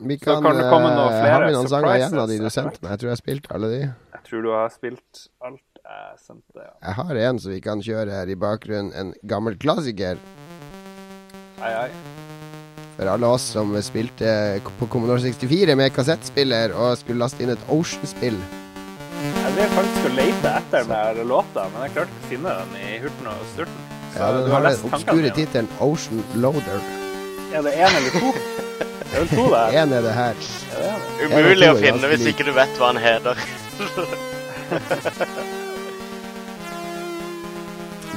[0.00, 2.92] Vi Så kan, kan flere har vi noen sanger igjen av de du sendte meg?
[2.92, 3.78] Jeg tror jeg har spilt alle de.
[4.14, 6.74] Jeg tror du har spilt alt jeg sendte, ja.
[6.84, 8.92] Jeg har en som vi kan kjøre her i bakgrunnen.
[8.94, 10.20] En gammel klassiker.
[11.58, 11.88] Ai, ai.
[12.94, 14.30] For alle oss som spilte
[14.78, 18.38] på Commodore 64 med kassettspiller og skulle laste inn et Ocean-spill.
[19.18, 20.86] Jeg drev faktisk og lette etter
[21.18, 23.82] den låta, men jeg klarte ikke å finne den i hurten og sturten.
[24.14, 26.88] Så Ja, du den har har den obskure tittelen Ocean Loader.
[27.50, 28.57] Er det én eller to?
[29.08, 29.68] Det er vel to der.
[29.82, 30.34] En er det her.
[30.72, 31.28] Ja, det er det.
[31.32, 33.34] Umulig å finne hvis ikke du vet hva han heter.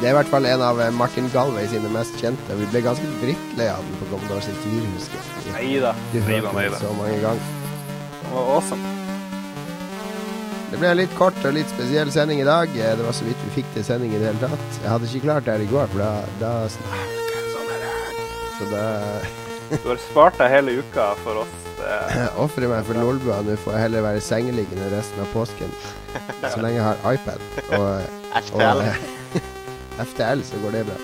[0.02, 2.56] Det er i hvert fall en av eh, Martin Galway sine mest kjente.
[2.58, 5.52] Vi ble ganske drittlei av den på Commodore 64, husker jeg.
[5.54, 5.92] Neida.
[6.10, 7.52] Vi Nei hørte den så mange ganger.
[8.24, 8.96] Det var awesome.
[10.72, 12.74] Det ble en litt kort og litt spesiell sending i dag.
[12.74, 14.66] Eh, Det var så vidt vi fikk til sending i det hele tatt.
[14.82, 16.12] Jeg hadde ikke klart det her i går, for da,
[16.42, 16.90] da sånn
[17.78, 17.94] er det.
[18.58, 18.86] Så da
[19.72, 21.54] Du har spart deg hele uka for oss.
[21.82, 23.40] Jeg ofrer meg for Lolbua.
[23.46, 25.72] Nå får jeg heller være sengeliggende resten av påsken.
[26.44, 27.42] Så lenge jeg har iPad
[27.78, 27.88] og,
[28.36, 28.84] og FTL.
[28.86, 29.00] eh,
[30.12, 31.00] FTL, så går det bra.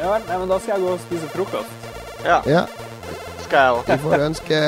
[0.00, 1.86] ja vel, nei, men da skal jeg gå og spise frokost.
[2.26, 2.64] Ja, Ja,
[3.44, 4.58] skal jeg vi får ønske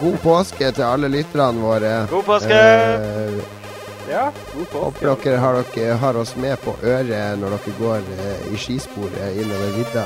[0.00, 1.92] god påske til alle lytterne våre.
[2.14, 2.62] God påske!
[2.62, 3.60] Eh,
[4.04, 5.06] Ja, god påske.
[5.08, 9.38] Håper dere har, dere har oss med på øret når dere går eh, i skisporet
[9.40, 10.04] innover vidda.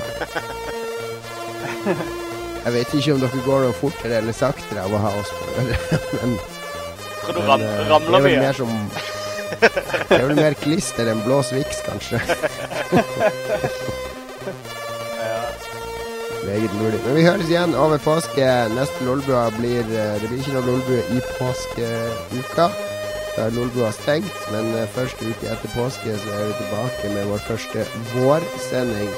[2.64, 5.44] Jeg vet ikke om dere går noe fortere eller saktere av å ha oss på
[5.62, 5.82] øret,
[6.18, 6.34] men,
[7.22, 8.70] Tror du men ram, eh, det er vel mer som
[10.08, 12.18] Det er vel mer klister enn blå viks, kanskje.
[16.48, 17.00] Meget mulig.
[17.04, 18.44] Men vi høres igjen over påske.
[18.72, 22.68] Neste Lolbua blir eh, Det blir ikke noe Lolbue i påskeuka.
[23.34, 27.28] Da er Lolbua stengt, men eh, første uke etter påske så er vi tilbake med
[27.32, 27.84] vår første
[28.14, 29.12] vårsending.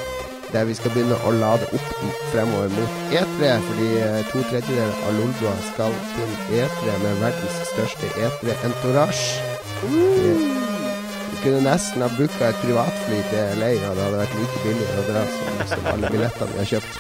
[0.51, 1.91] Der vi skal begynne å lade opp
[2.33, 8.11] fremover mot E3, fordi eh, to tredjedeler av Lolbua skal til E3 med verdens største
[8.19, 9.39] E3-entourage.
[9.87, 10.59] Vi
[11.31, 14.89] vi kunne nesten ha booka et privatfly til LA, og det hadde vært like billig
[14.99, 16.99] å dra som, som alle billettene vi har kjøpt.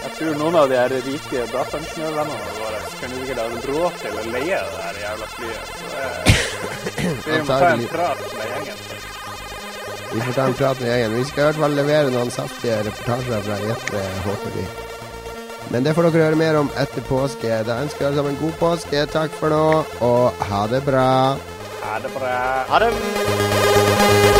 [0.00, 4.26] Jeg tror noen av de her rike dataingeniørvennene våre kan ikke ha råd til å
[4.34, 5.72] leie det her jævla flyet.
[5.78, 6.10] Så det,
[7.26, 9.09] vi må ta en prat med gjengen.
[10.12, 11.16] Vi får ta en prat med gjengen.
[11.18, 14.66] Vi skal i hvert fall levere noen saftige reportasjer fra E3, håper vi.
[15.70, 17.60] Men det får dere høre mer om etter påske.
[17.68, 19.06] Da ønsker jeg alle sammen god påske.
[19.14, 19.64] Takk for nå,
[20.02, 21.06] og ha det bra.
[21.84, 22.36] Ha det bra.
[22.74, 24.39] Ha det!